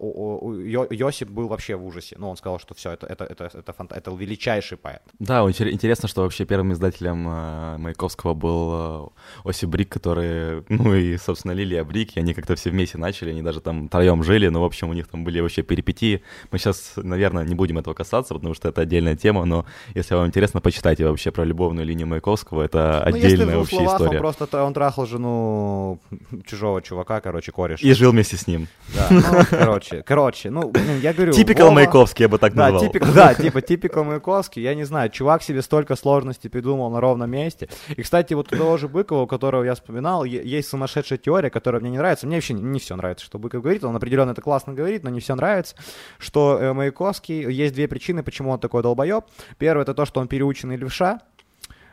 Йосип 0.92 1.30
был 1.30 1.48
вообще 1.48 1.76
в 1.76 1.86
ужасе. 1.86 2.16
Ну, 2.20 2.30
он 2.30 2.38
сказал, 2.38 2.60
что 2.60 2.74
все, 2.74 2.92
это, 2.92 3.08
это, 3.08 3.26
это, 3.26 3.50
это, 3.54 3.74
фант... 3.74 3.92
это 3.92 4.12
величайший 4.12 4.78
поэт. 4.78 5.02
Да, 5.20 5.42
интересно, 5.42 6.08
что 6.08 6.22
вообще 6.22 6.46
первым 6.46 6.74
издателем 6.74 7.28
э, 7.28 7.78
Маяковского 7.78 8.34
был 8.34 9.14
э, 9.44 9.50
Осип 9.50 9.70
Брик, 9.70 9.90
который, 9.90 10.64
ну 10.70 10.96
и, 10.96 11.18
собственно, 11.18 11.54
Лилия 11.54 11.84
Брик, 11.84 12.18
и 12.18 12.20
они 12.20 12.34
как-то 12.34 12.56
все 12.56 12.72
вместе 12.72 12.98
начали, 12.98 13.30
они 13.30 13.42
даже 13.42 13.62
там 13.62 13.88
втроем 13.88 14.24
жили, 14.24 14.48
но, 14.48 14.62
в 14.62 14.66
общем, 14.66 14.90
у 14.90 14.94
них 14.94 15.08
там 15.08 15.24
были 15.24 15.40
вообще 15.40 15.62
перипетии. 15.62 16.24
Мы 16.52 16.58
сейчас, 16.58 16.94
наверное, 16.96 17.46
не 17.46 17.56
будем 17.56 17.78
этого 17.78 17.94
касаться, 17.94 18.34
потому 18.34 18.55
что 18.56 18.70
это 18.70 18.82
отдельная 18.82 19.16
тема, 19.16 19.46
но 19.46 19.66
если 19.94 20.16
вам 20.16 20.28
интересно, 20.28 20.62
почитайте 20.62 21.06
вообще 21.06 21.32
про 21.32 21.44
любовную 21.44 21.86
линию 21.86 22.08
Маяковского, 22.08 22.64
это 22.64 23.06
ну, 23.08 23.16
отдельная 23.16 23.58
вообще 23.58 23.76
словах, 23.78 24.02
история. 24.02 24.18
Он 24.18 24.22
просто 24.22 24.64
он 24.64 24.74
трахал 24.74 25.06
жену 25.06 26.00
чужого 26.46 26.82
чувака, 26.82 27.22
короче, 27.22 27.52
кореш. 27.52 27.82
И 27.82 27.94
жил 27.94 28.12
вместе 28.12 28.38
с 28.38 28.48
ним. 28.48 28.68
Да, 28.96 29.08
ну, 29.10 29.22
короче, 29.50 30.04
короче, 30.04 30.50
ну, 30.50 30.72
я 31.02 31.14
говорю... 31.14 31.34
Типикал 31.34 31.72
Маяковский, 31.72 32.24
я 32.24 32.30
бы 32.30 32.38
так 32.38 32.54
да, 32.54 32.72
назвал. 32.72 32.92
Типик, 32.92 33.14
да, 33.14 33.34
типа 33.34 33.62
типикал 33.62 34.04
Маяковский, 34.04 34.62
я 34.62 34.76
не 34.76 34.84
знаю, 34.84 35.10
чувак 35.10 35.44
себе 35.44 35.62
столько 35.62 35.96
сложностей 35.96 36.50
придумал 36.50 36.90
на 36.90 37.02
ровном 37.02 37.30
месте. 37.30 37.70
И, 37.96 38.02
кстати, 38.02 38.34
вот 38.34 38.52
у 38.54 38.58
того 38.58 38.78
же 38.78 38.88
Быкова, 38.88 39.24
у 39.24 39.28
которого 39.28 39.64
я 39.64 39.76
вспоминал, 39.76 40.24
есть 40.24 40.70
сумасшедшая 40.70 41.20
теория, 41.20 41.50
которая 41.50 41.82
мне 41.82 41.92
не 41.92 41.98
нравится. 41.98 42.28
Мне 42.28 42.38
вообще 42.38 42.54
не, 42.54 42.62
не 42.62 42.80
все 42.80 42.96
нравится, 42.96 43.26
что 43.26 43.40
Быков 43.40 43.62
говорит, 43.62 43.84
он 43.84 43.96
определенно 43.96 44.32
это 44.32 44.42
классно 44.42 44.74
говорит, 44.74 45.04
но 45.04 45.10
не 45.10 45.20
все 45.20 45.36
нравится, 45.36 45.76
что 46.18 46.58
э, 46.60 46.74
Маяковский, 46.74 47.52
есть 47.52 47.74
две 47.74 47.88
причины, 47.88 48.24
почему 48.24 48.45
он 48.52 48.60
такой 48.60 48.84
долбоеб. 48.84 49.26
Первое 49.58 49.84
это 49.84 49.94
то, 49.94 50.06
что 50.06 50.22
он 50.22 50.28
переученный 50.28 50.76
левша, 50.76 51.20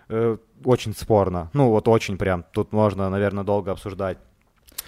э, 0.08 0.36
очень 0.64 0.94
спорно. 0.94 1.50
Ну, 1.52 1.70
вот 1.70 1.88
очень 1.88 2.16
прям. 2.18 2.44
Тут 2.52 2.72
можно, 2.72 3.08
наверное, 3.10 3.44
долго 3.44 3.72
обсуждать. 3.72 4.18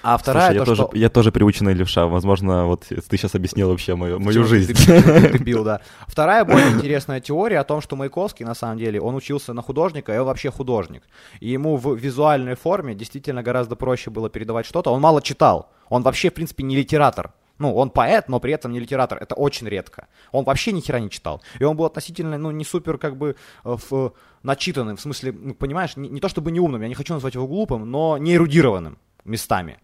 А 0.02 0.18
вторая 0.18 0.48
Слушай, 0.48 0.54
я, 0.54 0.60
то, 0.60 0.66
тоже, 0.66 0.82
что... 0.82 0.96
я 0.96 1.08
тоже 1.08 1.32
приученный 1.32 1.72
левша. 1.72 2.06
Возможно, 2.06 2.66
вот 2.66 2.84
ты 2.88 3.16
сейчас 3.16 3.34
объяснил 3.34 3.70
вообще 3.70 3.94
мою, 3.94 4.20
мою 4.20 4.44
жизнь. 4.44 4.74
Ты, 4.74 5.38
бил, 5.38 5.64
да. 5.64 5.80
Вторая 6.06 6.44
более 6.44 6.72
интересная 6.72 7.20
теория 7.20 7.58
о 7.58 7.64
том, 7.64 7.80
что 7.80 7.96
Маяковский, 7.96 8.44
на 8.44 8.54
самом 8.54 8.76
деле, 8.76 9.00
он 9.00 9.14
учился 9.14 9.54
на 9.54 9.62
художника, 9.62 10.14
и 10.14 10.18
он 10.18 10.26
вообще 10.26 10.50
художник. 10.50 11.04
И 11.40 11.48
ему 11.48 11.76
в 11.76 11.96
визуальной 11.96 12.54
форме 12.54 12.94
действительно 12.94 13.42
гораздо 13.42 13.76
проще 13.76 14.10
было 14.10 14.28
передавать 14.28 14.66
что-то. 14.66 14.90
Он 14.90 15.00
мало 15.00 15.22
читал. 15.22 15.70
Он 15.88 16.02
вообще, 16.02 16.30
в 16.30 16.34
принципе, 16.34 16.64
не 16.64 16.76
литератор. 16.76 17.32
Ну, 17.58 17.74
он 17.74 17.90
поэт, 17.90 18.28
но 18.28 18.40
при 18.40 18.52
этом 18.52 18.72
не 18.72 18.80
литератор. 18.80 19.18
Это 19.18 19.34
очень 19.34 19.68
редко. 19.68 20.08
Он 20.32 20.44
вообще 20.44 20.72
ни 20.72 20.80
хера 20.80 20.98
не 20.98 21.08
читал. 21.08 21.42
И 21.60 21.64
он 21.64 21.76
был 21.76 21.84
относительно, 21.84 22.36
ну, 22.36 22.50
не 22.50 22.64
супер, 22.64 22.98
как 22.98 23.16
бы, 23.16 23.36
э, 23.64 23.76
в, 23.90 24.12
начитанным. 24.42 24.96
В 24.96 25.00
смысле, 25.00 25.32
ну, 25.32 25.54
понимаешь, 25.54 25.96
не, 25.96 26.08
не 26.08 26.20
то 26.20 26.28
чтобы 26.28 26.50
не 26.50 26.60
умным, 26.60 26.82
я 26.82 26.88
не 26.88 26.94
хочу 26.94 27.14
назвать 27.14 27.34
его 27.34 27.46
глупым, 27.46 27.90
но 27.90 28.18
не 28.18 28.34
эрудированным 28.34 28.98
местами. 29.24 29.78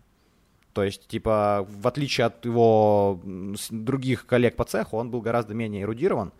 То 0.73 0.85
есть, 0.85 1.09
типа, 1.09 1.67
в 1.69 1.87
отличие 1.89 2.27
от 2.27 2.45
его 2.45 3.21
других 3.71 4.27
коллег 4.27 4.57
по 4.57 4.65
цеху, 4.65 4.97
он 4.99 5.11
был 5.11 5.21
гораздо 5.21 5.55
менее 5.55 5.83
эрудирован. 5.83 6.33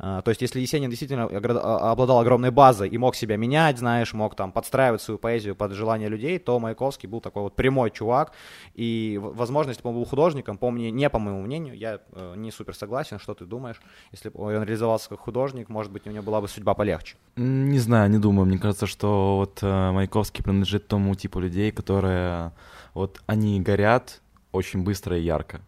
А, 0.00 0.22
то 0.22 0.30
есть, 0.30 0.42
если 0.42 0.60
Есенин 0.60 0.90
действительно 0.90 1.24
а, 1.24 1.90
обладал 1.90 2.20
огромной 2.20 2.50
базой 2.50 2.88
и 2.88 2.98
мог 2.98 3.16
себя 3.16 3.36
менять, 3.36 3.78
знаешь, 3.78 4.12
мог 4.12 4.36
там 4.36 4.52
подстраивать 4.52 5.02
свою 5.02 5.18
поэзию 5.18 5.56
под 5.56 5.72
желание 5.72 6.08
людей, 6.08 6.38
то 6.38 6.58
Маяковский 6.60 7.08
был 7.08 7.20
такой 7.20 7.42
вот 7.42 7.56
прямой 7.56 7.90
чувак. 7.90 8.32
И, 8.74 9.18
возможно, 9.20 9.70
если 9.70 9.82
бы 9.82 9.88
он 9.88 9.96
был 9.96 10.04
художником, 10.04 10.56
по 10.56 10.70
мне, 10.70 10.90
не 10.90 11.10
по 11.10 11.18
моему 11.18 11.40
мнению, 11.42 11.76
я 11.76 12.00
э, 12.12 12.34
не 12.36 12.52
супер 12.52 12.76
согласен, 12.76 13.18
что 13.18 13.34
ты 13.34 13.44
думаешь, 13.44 13.80
если 14.12 14.28
бы 14.28 14.40
он 14.40 14.62
реализовался 14.62 15.08
как 15.08 15.20
художник, 15.20 15.68
может 15.68 15.90
быть, 15.90 16.06
у 16.06 16.10
него 16.10 16.22
была 16.22 16.40
бы 16.40 16.48
судьба 16.48 16.74
полегче. 16.74 17.16
Не 17.36 17.78
знаю, 17.78 18.10
не 18.10 18.18
думаю. 18.18 18.46
Мне 18.46 18.58
кажется, 18.58 18.86
что 18.86 19.38
вот 19.38 19.58
э, 19.62 19.90
Маяковский 19.90 20.44
принадлежит 20.44 20.86
тому 20.86 21.14
типу 21.16 21.40
людей, 21.40 21.72
которые 21.72 22.52
вот 22.94 23.20
они 23.26 23.60
горят 23.60 24.20
очень 24.52 24.82
быстро 24.82 25.18
и 25.18 25.22
ярко. 25.22 25.60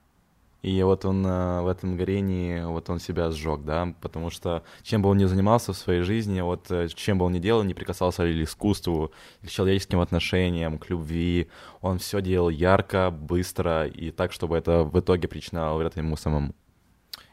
И 0.63 0.83
вот 0.83 1.07
он 1.07 1.25
э, 1.25 1.63
в 1.63 1.69
этом 1.69 1.97
горении, 1.97 2.63
вот 2.63 2.91
он 2.91 3.01
себя 3.01 3.31
сжег, 3.31 3.63
да, 3.65 3.95
потому 4.03 4.29
что 4.29 4.63
чем 4.83 5.01
бы 5.01 5.09
он 5.09 5.17
ни 5.17 5.25
занимался 5.25 5.73
в 5.73 5.77
своей 5.77 6.03
жизни, 6.03 6.43
вот 6.43 6.71
э, 6.71 6.89
чем 6.89 7.19
бы 7.19 7.25
он 7.25 7.33
ни 7.33 7.39
делал, 7.39 7.63
не 7.63 7.73
прикасался 7.73 8.25
ли 8.25 8.45
к 8.45 8.49
искусству, 8.49 9.11
к 9.43 9.49
человеческим 9.49 10.01
отношениям, 10.01 10.79
к 10.79 10.91
любви, 10.91 11.49
он 11.81 11.99
все 11.99 12.21
делал 12.21 12.51
ярко, 12.51 13.11
быстро 13.11 13.87
и 13.87 14.11
так, 14.11 14.33
чтобы 14.33 14.59
это 14.59 14.83
в 14.85 15.01
итоге 15.01 15.29
причиняло 15.29 15.79
вред 15.79 15.97
ему 15.97 16.17
самому. 16.17 16.55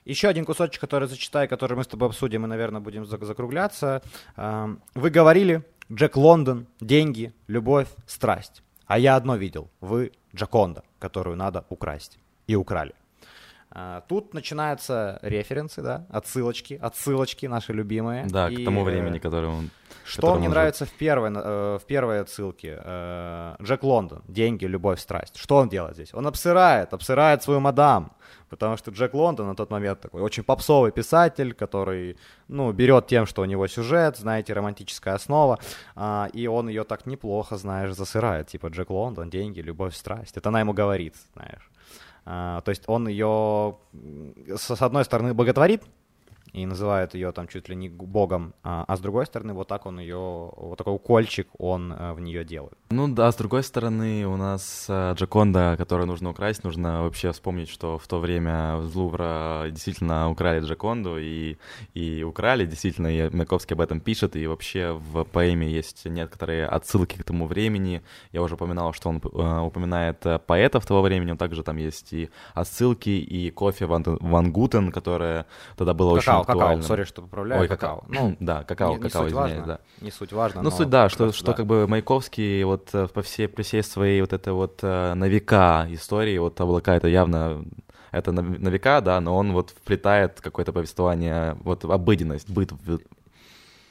Еще 0.05 0.29
один 0.29 0.45
кусочек, 0.45 0.79
который 0.79 1.09
зачитаю, 1.09 1.49
который 1.49 1.75
мы 1.75 1.83
с 1.83 1.87
тобой 1.87 2.07
обсудим 2.07 2.45
и, 2.45 2.47
наверное, 2.47 2.79
будем 2.79 3.05
закругляться. 3.05 4.01
Эм, 4.37 4.81
вы 4.95 5.09
говорили, 5.09 5.63
Джек 5.91 6.15
Лондон, 6.15 6.65
деньги, 6.79 7.33
любовь, 7.47 7.89
страсть. 8.05 8.63
А 8.87 8.97
я 8.97 9.17
одно 9.17 9.35
видел. 9.35 9.69
Вы 9.81 10.13
Джаконда, 10.33 10.83
которую 10.99 11.35
надо 11.35 11.65
украсть. 11.69 12.17
И 12.47 12.55
украли. 12.55 12.95
А, 13.69 14.01
тут 14.07 14.33
начинаются 14.33 15.19
референсы, 15.21 15.81
да, 15.81 16.05
отсылочки, 16.09 16.79
отсылочки 16.81 17.45
наши 17.47 17.73
любимые. 17.73 18.25
Да, 18.25 18.49
и, 18.49 18.55
к 18.55 18.65
тому 18.65 18.83
времени, 18.83 19.19
которое 19.19 19.47
он... 19.47 19.69
Что 20.05 20.35
мне 20.35 20.47
нравится 20.47 20.85
в 20.85 20.91
первой, 20.91 21.31
э, 21.35 21.79
в 21.81 21.85
первой 21.85 22.21
отсылке? 22.21 22.79
Э, 22.81 23.55
Джек 23.61 23.83
Лондон, 23.83 24.23
деньги, 24.27 24.63
любовь, 24.63 25.01
страсть. 25.01 25.37
Что 25.37 25.57
он 25.57 25.67
делает 25.67 25.95
здесь? 25.95 26.13
Он 26.13 26.25
обсырает, 26.27 26.93
обсырает 26.93 27.43
свою 27.43 27.59
мадам, 27.59 28.13
потому 28.49 28.77
что 28.77 28.91
Джек 28.91 29.13
Лондон 29.13 29.47
на 29.47 29.55
тот 29.55 29.69
момент 29.69 29.99
такой 29.99 30.21
очень 30.21 30.43
попсовый 30.43 30.91
писатель, 30.93 31.53
который, 31.53 32.17
ну, 32.47 32.71
берет 32.71 33.07
тем, 33.07 33.25
что 33.25 33.41
у 33.41 33.45
него 33.45 33.67
сюжет, 33.67 34.17
знаете, 34.17 34.53
романтическая 34.53 35.15
основа, 35.15 35.59
а, 35.95 36.29
и 36.31 36.47
он 36.47 36.69
ее 36.69 36.85
так 36.85 37.05
неплохо, 37.05 37.57
знаешь, 37.57 37.93
засырает, 37.93 38.47
типа 38.47 38.67
Джек 38.67 38.89
Лондон, 38.89 39.29
деньги, 39.29 39.59
любовь, 39.59 39.93
страсть. 39.93 40.37
Это 40.37 40.49
она 40.49 40.61
ему 40.61 40.71
говорит, 40.71 41.15
знаешь. 41.33 41.69
А, 42.29 42.59
то 42.59 42.71
есть 42.71 42.83
он 42.87 43.07
ее, 43.07 43.77
с 44.57 44.81
одной 44.81 45.05
стороны, 45.05 45.33
боготворит, 45.33 45.83
и 46.57 46.65
называют 46.65 47.13
ее 47.13 47.31
там 47.31 47.47
чуть 47.47 47.69
ли 47.69 47.75
не 47.75 47.87
богом, 47.87 48.53
а, 48.63 48.83
а 48.87 48.97
с 48.97 48.99
другой 48.99 49.27
стороны 49.27 49.53
вот 49.53 49.67
так 49.67 49.85
он 49.85 49.99
ее, 49.99 50.17
вот 50.55 50.77
такой 50.77 50.95
укольчик 50.95 51.47
он 51.59 51.93
а, 51.95 52.13
в 52.13 52.19
нее 52.19 52.43
делает. 52.43 52.73
Ну 52.89 53.07
да, 53.07 53.31
с 53.31 53.35
другой 53.35 53.61
стороны 53.61 54.25
у 54.25 54.37
нас 54.37 54.87
а, 54.89 55.13
Джаконда, 55.13 55.75
которую 55.77 56.07
нужно 56.07 56.31
украсть, 56.31 56.63
нужно 56.63 57.03
вообще 57.03 57.31
вспомнить, 57.31 57.69
что 57.69 57.99
в 57.99 58.07
то 58.07 58.19
время 58.19 58.77
в 58.77 58.97
Лувра 58.97 59.67
действительно 59.69 60.31
украли 60.31 60.61
Джаконду 60.61 61.17
и, 61.19 61.57
и 61.93 62.23
украли, 62.23 62.65
действительно, 62.65 63.07
и 63.07 63.29
Маяковский 63.29 63.75
об 63.75 63.81
этом 63.81 63.99
пишет, 63.99 64.35
и 64.35 64.47
вообще 64.47 64.93
в 64.93 65.25
поэме 65.25 65.69
есть 65.69 66.05
некоторые 66.05 66.65
отсылки 66.65 67.17
к 67.17 67.23
тому 67.23 67.45
времени. 67.45 68.01
Я 68.31 68.41
уже 68.41 68.55
упоминал, 68.55 68.93
что 68.93 69.09
он 69.09 69.21
э, 69.23 69.59
упоминает 69.59 70.25
поэтов 70.47 70.87
того 70.87 71.03
времени, 71.03 71.31
но 71.31 71.37
также 71.37 71.61
там 71.61 71.77
есть 71.77 72.13
и 72.13 72.29
отсылки, 72.55 73.09
и 73.09 73.51
кофе 73.51 73.85
Ван, 73.85 74.03
Ван 74.05 74.51
Гутен, 74.51 74.91
которое 74.91 75.45
тогда 75.75 75.93
было 75.93 76.13
очень 76.13 76.46
какао, 76.53 76.81
сори, 76.81 77.03
что 77.03 77.21
поправляю, 77.21 77.61
Ой, 77.61 77.67
какао. 77.67 78.03
Ну, 78.07 78.35
да, 78.39 78.63
какао, 78.67 78.95
не, 78.95 78.99
какао, 78.99 79.23
не 79.23 79.27
извиняюсь, 79.29 79.57
важно, 79.57 79.65
да. 79.65 79.79
Не 80.01 80.11
суть 80.11 80.33
важно, 80.33 80.61
Ну, 80.61 80.71
суть, 80.71 80.89
да, 80.89 81.09
что, 81.09 81.31
что 81.31 81.47
да. 81.47 81.53
как 81.53 81.65
бы 81.65 81.87
Маяковский 81.87 82.63
вот 82.63 82.89
э, 82.93 83.07
по 83.07 83.21
всей, 83.21 83.47
при 83.47 83.63
всей 83.63 83.83
своей 83.83 84.21
вот 84.21 84.33
этой 84.33 84.53
вот 84.53 84.79
э, 84.81 85.13
на 85.13 85.25
века 85.25 85.85
истории, 85.89 86.37
вот 86.37 86.59
облака 86.59 86.95
это 86.95 87.07
явно 87.07 87.63
это 88.11 88.31
на, 88.31 88.41
на 88.41 88.69
века, 88.69 89.01
да, 89.01 89.19
но 89.19 89.35
он 89.35 89.51
вот 89.53 89.71
вплетает 89.71 90.41
какое-то 90.41 90.73
повествование, 90.73 91.57
вот 91.61 91.85
обыденность, 91.85 92.49
быт. 92.49 92.71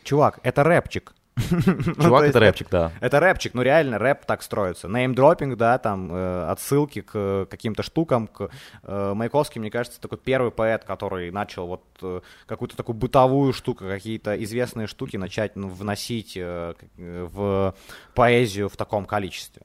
Чувак, 0.03 0.41
это 0.43 0.63
рэпчик. 0.65 1.15
Ну, 1.97 2.03
Чувак, 2.03 2.25
это 2.25 2.41
рэпчик, 2.41 2.69
да. 2.71 2.93
Это 3.01 3.21
рэпчик, 3.21 3.55
ну 3.55 3.63
реально 3.63 3.99
рэп 3.99 4.25
так 4.25 4.43
строится. 4.43 4.89
Неймдропинг, 4.89 5.57
да, 5.57 5.79
там 5.79 6.13
э, 6.13 6.47
отсылки 6.51 7.03
к 7.03 7.47
каким-то 7.51 7.83
штукам. 7.83 8.27
К, 8.27 8.49
э, 8.83 9.13
Маяковский, 9.15 9.61
мне 9.61 9.71
кажется, 9.71 10.01
такой 10.01 10.19
первый 10.19 10.51
поэт, 10.51 10.85
который 10.85 11.31
начал 11.31 11.67
вот 11.67 11.85
э, 12.03 12.21
какую-то 12.47 12.77
такую 12.77 12.97
бытовую 12.97 13.53
штуку, 13.53 13.85
какие-то 13.85 14.43
известные 14.43 14.87
штуки 14.87 15.17
начать 15.17 15.57
ну, 15.57 15.69
вносить 15.69 16.37
в 16.37 17.75
поэзию 18.15 18.69
в 18.69 18.77
таком 18.77 19.05
количестве. 19.05 19.63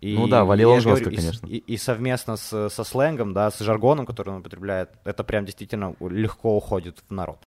И, 0.00 0.16
ну 0.16 0.26
да, 0.26 0.44
валил 0.44 0.70
он 0.70 0.80
жестко, 0.80 1.04
говорю, 1.04 1.16
конечно. 1.16 1.46
И, 1.46 1.58
и 1.58 1.76
совместно 1.76 2.36
с, 2.36 2.70
со 2.70 2.84
сленгом, 2.84 3.32
да, 3.34 3.50
с 3.50 3.58
жаргоном, 3.60 4.04
который 4.04 4.30
он 4.30 4.40
употребляет, 4.40 4.90
это 5.04 5.22
прям 5.22 5.44
действительно 5.44 5.94
легко 6.00 6.56
уходит 6.56 6.98
в 7.08 7.12
народ. 7.12 7.38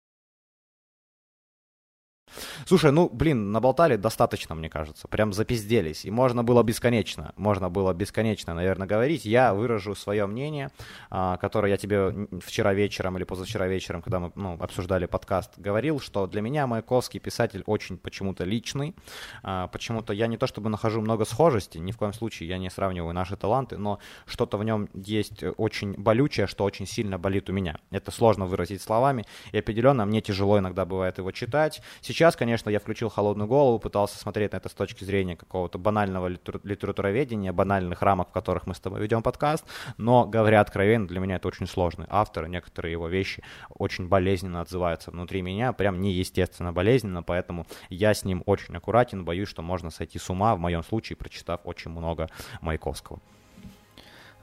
Слушай, 2.66 2.92
ну, 2.92 3.08
блин, 3.12 3.52
наболтали 3.52 3.96
достаточно, 3.96 4.54
мне 4.54 4.68
кажется. 4.68 5.08
Прям 5.08 5.32
запизделись. 5.32 6.04
И 6.04 6.10
можно 6.10 6.44
было 6.44 6.62
бесконечно, 6.62 7.32
можно 7.36 7.70
было 7.70 7.92
бесконечно, 7.94 8.54
наверное, 8.54 8.86
говорить. 8.86 9.24
Я 9.24 9.54
выражу 9.54 9.94
свое 9.94 10.26
мнение, 10.26 10.70
а, 11.10 11.36
которое 11.36 11.70
я 11.70 11.76
тебе 11.76 12.28
вчера 12.40 12.74
вечером 12.74 13.16
или 13.16 13.24
позавчера 13.24 13.66
вечером, 13.66 14.02
когда 14.02 14.20
мы 14.20 14.32
ну, 14.34 14.56
обсуждали 14.60 15.06
подкаст, 15.06 15.52
говорил, 15.58 16.00
что 16.00 16.26
для 16.26 16.40
меня 16.40 16.66
Маяковский 16.66 17.20
писатель 17.20 17.62
очень 17.66 17.98
почему-то 17.98 18.44
личный. 18.44 18.94
А, 19.42 19.68
почему-то 19.68 20.12
я 20.12 20.26
не 20.26 20.36
то 20.36 20.46
чтобы 20.46 20.70
нахожу 20.70 21.00
много 21.00 21.24
схожести, 21.24 21.78
ни 21.78 21.92
в 21.92 21.96
коем 21.96 22.12
случае 22.12 22.48
я 22.48 22.58
не 22.58 22.70
сравниваю 22.70 23.14
наши 23.14 23.36
таланты, 23.36 23.76
но 23.76 23.98
что-то 24.26 24.56
в 24.56 24.64
нем 24.64 24.88
есть 24.94 25.44
очень 25.56 25.94
болючее, 25.94 26.46
что 26.46 26.64
очень 26.64 26.86
сильно 26.86 27.18
болит 27.18 27.50
у 27.50 27.52
меня. 27.52 27.78
Это 27.90 28.10
сложно 28.10 28.46
выразить 28.46 28.82
словами, 28.82 29.24
и 29.52 29.58
определенно 29.58 30.04
мне 30.06 30.20
тяжело 30.20 30.58
иногда 30.58 30.84
бывает 30.84 31.18
его 31.18 31.30
читать. 31.32 31.82
Сейчас 32.00 32.36
конечно, 32.44 32.68
я 32.68 32.78
включил 32.78 33.08
холодную 33.08 33.48
голову, 33.48 33.78
пытался 33.78 34.18
смотреть 34.18 34.52
на 34.52 34.58
это 34.58 34.68
с 34.68 34.74
точки 34.74 35.02
зрения 35.02 35.34
какого-то 35.34 35.78
банального 35.78 36.28
литературоведения, 36.28 37.54
банальных 37.54 38.02
рамок, 38.02 38.28
в 38.28 38.32
которых 38.32 38.66
мы 38.66 38.74
с 38.74 38.80
тобой 38.80 39.00
ведем 39.00 39.22
подкаст, 39.22 39.64
но, 39.96 40.26
говоря 40.26 40.60
откровенно, 40.60 41.08
для 41.08 41.20
меня 41.20 41.36
это 41.36 41.48
очень 41.48 41.66
сложный 41.66 42.06
автор, 42.10 42.46
некоторые 42.46 42.92
его 42.92 43.08
вещи 43.08 43.42
очень 43.70 44.08
болезненно 44.08 44.60
отзываются 44.60 45.10
внутри 45.10 45.40
меня, 45.40 45.72
прям 45.72 46.02
неестественно 46.02 46.70
болезненно, 46.70 47.22
поэтому 47.22 47.66
я 47.88 48.12
с 48.12 48.24
ним 48.24 48.42
очень 48.44 48.76
аккуратен, 48.76 49.24
боюсь, 49.24 49.48
что 49.48 49.62
можно 49.62 49.88
сойти 49.88 50.18
с 50.18 50.28
ума, 50.28 50.54
в 50.54 50.58
моем 50.58 50.82
случае, 50.82 51.16
прочитав 51.16 51.60
очень 51.64 51.92
много 51.92 52.28
Маяковского. 52.60 53.20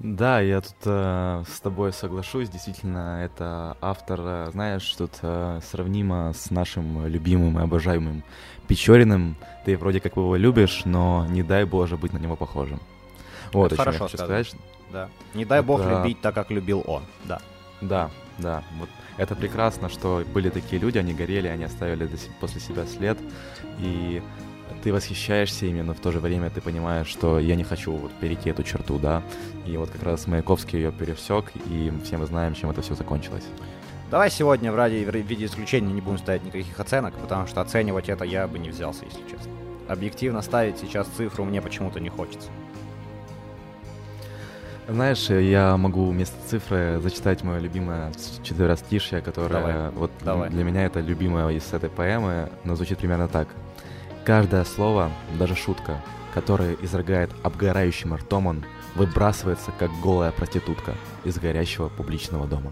Да, 0.03 0.41
я 0.41 0.61
тут 0.61 0.75
э, 0.85 1.43
с 1.47 1.59
тобой 1.59 1.93
соглашусь. 1.93 2.49
Действительно, 2.49 3.23
это 3.23 3.77
автор, 3.81 4.19
э, 4.23 4.49
знаешь, 4.51 4.91
тут 4.97 5.11
э, 5.21 5.59
сравнимо 5.63 6.33
с 6.33 6.49
нашим 6.49 7.05
любимым 7.05 7.59
и 7.59 7.61
обожаемым 7.61 8.23
Печориным. 8.67 9.35
Ты 9.63 9.77
вроде 9.77 9.99
как 9.99 10.15
его 10.15 10.35
любишь, 10.35 10.81
но 10.85 11.27
не 11.29 11.43
дай 11.43 11.65
Боже 11.65 11.97
быть 11.97 12.13
на 12.13 12.17
него 12.17 12.35
похожим. 12.35 12.79
Вот, 13.53 13.73
это 13.73 13.83
хорошо 13.83 14.07
сказать. 14.07 14.55
Да. 14.91 15.07
Не 15.35 15.45
дай 15.45 15.59
это... 15.59 15.67
Бог 15.67 15.85
любить 15.85 16.19
так, 16.19 16.33
как 16.33 16.49
любил 16.49 16.83
он. 16.87 17.03
Да. 17.25 17.39
Да, 17.81 18.09
да. 18.39 18.63
Вот 18.79 18.89
это 19.17 19.35
прекрасно, 19.35 19.87
что 19.87 20.23
были 20.33 20.49
такие 20.49 20.81
люди, 20.81 20.97
они 20.97 21.13
горели, 21.13 21.47
они 21.47 21.63
оставили 21.63 22.09
после 22.39 22.59
себя 22.59 22.87
след. 22.87 23.19
И 23.77 24.23
ты 24.83 24.91
восхищаешься 24.91 25.65
ими, 25.65 25.81
но 25.81 25.93
в 25.93 25.99
то 25.99 26.11
же 26.11 26.19
время 26.19 26.49
ты 26.49 26.61
понимаешь, 26.61 27.07
что 27.07 27.39
я 27.39 27.55
не 27.55 27.63
хочу 27.63 27.93
вот 27.93 28.11
перейти 28.13 28.49
эту 28.49 28.63
черту, 28.63 28.99
да. 28.99 29.23
И 29.65 29.77
вот 29.77 29.89
как 29.89 30.03
раз 30.03 30.27
Маяковский 30.27 30.79
ее 30.79 30.91
пересек, 30.91 31.45
и 31.67 31.91
все 32.03 32.17
мы 32.17 32.25
знаем, 32.25 32.53
чем 32.53 32.69
это 32.71 32.81
все 32.81 32.95
закончилось. 32.95 33.45
Давай 34.09 34.29
сегодня 34.29 34.71
в, 34.71 34.75
ради, 34.75 35.05
в 35.05 35.15
виде 35.15 35.45
исключения 35.45 35.93
не 35.93 36.01
будем 36.01 36.17
ставить 36.17 36.43
никаких 36.43 36.79
оценок, 36.79 37.13
потому 37.13 37.47
что 37.47 37.61
оценивать 37.61 38.09
это 38.09 38.25
я 38.25 38.47
бы 38.47 38.59
не 38.59 38.69
взялся, 38.69 39.05
если 39.05 39.21
честно. 39.29 39.51
Объективно 39.87 40.41
ставить 40.41 40.77
сейчас 40.79 41.07
цифру 41.07 41.45
мне 41.45 41.61
почему-то 41.61 41.99
не 41.99 42.09
хочется. 42.09 42.49
Знаешь, 44.89 45.29
я 45.29 45.77
могу 45.77 46.07
вместо 46.07 46.35
цифры 46.49 46.99
зачитать 47.01 47.43
мое 47.43 47.59
любимое 47.59 48.11
четверостишье, 48.43 49.21
которое 49.21 49.49
Давай. 49.61 49.91
вот 49.91 50.11
Давай. 50.21 50.49
для 50.49 50.65
меня 50.65 50.85
это 50.85 50.99
любимое 50.99 51.47
из 51.49 51.71
этой 51.71 51.89
поэмы, 51.89 52.49
но 52.65 52.75
звучит 52.75 52.97
примерно 52.97 53.29
так. 53.29 53.47
Каждое 54.23 54.63
слово, 54.65 55.11
даже 55.39 55.55
шутка, 55.55 55.99
которое 56.33 56.75
изрыгает 56.81 57.31
обгорающим 57.41 58.13
ртом 58.15 58.47
он, 58.47 58.65
выбрасывается, 58.93 59.71
как 59.79 59.89
голая 60.01 60.31
проститутка 60.31 60.93
из 61.23 61.39
горящего 61.39 61.89
публичного 61.89 62.45
дома. 62.45 62.71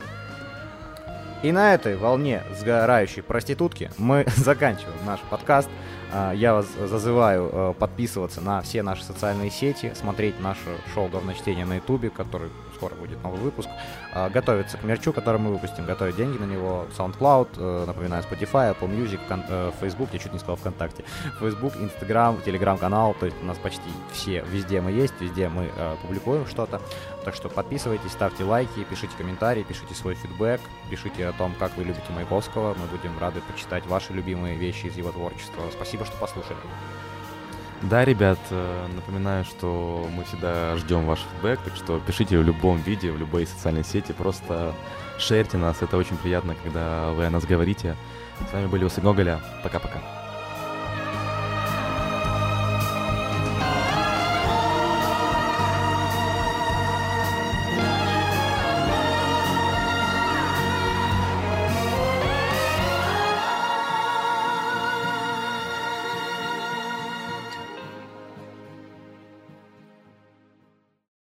И 1.41 1.51
на 1.51 1.73
этой 1.73 1.95
волне 1.95 2.43
сгорающей 2.59 3.23
проститутки 3.23 3.89
мы 3.97 4.25
заканчиваем 4.35 5.05
наш 5.05 5.21
подкаст. 5.21 5.69
А, 6.11 6.31
я 6.33 6.53
вас 6.53 6.67
зазываю 6.85 7.49
э, 7.51 7.73
подписываться 7.77 8.41
на 8.41 8.61
все 8.61 8.81
наши 8.81 9.03
социальные 9.03 9.51
сети, 9.51 9.93
смотреть 9.95 10.39
наше 10.39 10.77
шоу 10.93 11.07
«Говно 11.07 11.33
чтение» 11.33 11.65
на 11.65 11.75
ютубе, 11.75 12.09
который 12.09 12.49
скоро 12.75 12.95
будет 12.95 13.21
новый 13.23 13.39
выпуск, 13.39 13.69
а, 14.13 14.29
готовиться 14.29 14.77
к 14.77 14.83
мерчу, 14.83 15.13
который 15.13 15.39
мы 15.39 15.51
выпустим, 15.51 15.85
готовить 15.85 16.15
деньги 16.15 16.37
на 16.37 16.45
него, 16.45 16.85
SoundCloud, 16.97 17.49
э, 17.57 17.83
напоминаю, 17.85 18.23
Spotify, 18.23 18.73
Apple 18.73 18.89
Music, 18.89 19.19
э, 19.29 19.71
Facebook, 19.81 20.09
я 20.13 20.19
чуть 20.19 20.33
не 20.33 20.39
сказал 20.39 20.55
ВКонтакте, 20.55 21.03
Facebook, 21.39 21.75
Instagram, 21.75 22.37
Telegram-канал, 22.43 23.15
то 23.19 23.25
есть 23.25 23.37
у 23.41 23.45
нас 23.45 23.57
почти 23.57 23.89
все, 24.13 24.43
везде 24.49 24.81
мы 24.81 24.91
есть, 24.91 25.13
везде 25.19 25.49
мы 25.49 25.69
публикуем 26.01 26.45
что-то, 26.47 26.81
так 27.29 27.35
что 27.35 27.47
подписывайтесь, 27.47 28.11
ставьте 28.11 28.43
лайки, 28.43 28.83
пишите 28.89 29.13
комментарии, 29.15 29.61
пишите 29.61 29.93
свой 29.93 30.15
фидбэк, 30.15 30.59
пишите 30.89 31.27
о 31.27 31.31
том, 31.31 31.53
как 31.59 31.77
вы 31.77 31.83
любите 31.83 32.11
Маяковского, 32.15 32.73
мы 32.73 32.87
будем 32.87 33.19
рады 33.19 33.39
почитать 33.41 33.85
ваши 33.85 34.13
любимые 34.13 34.55
вещи 34.55 34.87
из 34.87 34.97
его 34.97 35.11
творчества. 35.11 35.61
Спасибо, 35.71 36.05
что 36.05 36.17
послушали. 36.17 36.57
Да, 37.83 38.03
ребят, 38.03 38.39
э, 38.49 38.87
напоминаю, 38.95 39.45
что 39.45 40.09
мы 40.11 40.23
всегда 40.23 40.75
ждем 40.77 41.05
ваш 41.05 41.19
фидбэк, 41.19 41.59
так 41.59 41.75
что 41.75 41.99
пишите 41.99 42.39
в 42.39 42.43
любом 42.43 42.77
видео, 42.77 43.13
в 43.13 43.19
любой 43.19 43.45
социальной 43.45 43.83
сети, 43.83 44.11
просто 44.11 44.73
шерьте 45.19 45.57
нас, 45.57 45.83
это 45.83 45.97
очень 45.97 46.17
приятно, 46.17 46.55
когда 46.63 47.11
вы 47.11 47.27
о 47.27 47.29
нас 47.29 47.45
говорите. 47.45 47.95
С 48.49 48.51
вами 48.51 48.65
были 48.65 48.85
Усы 48.85 49.01
Гоголя, 49.01 49.39
пока-пока. 49.61 50.18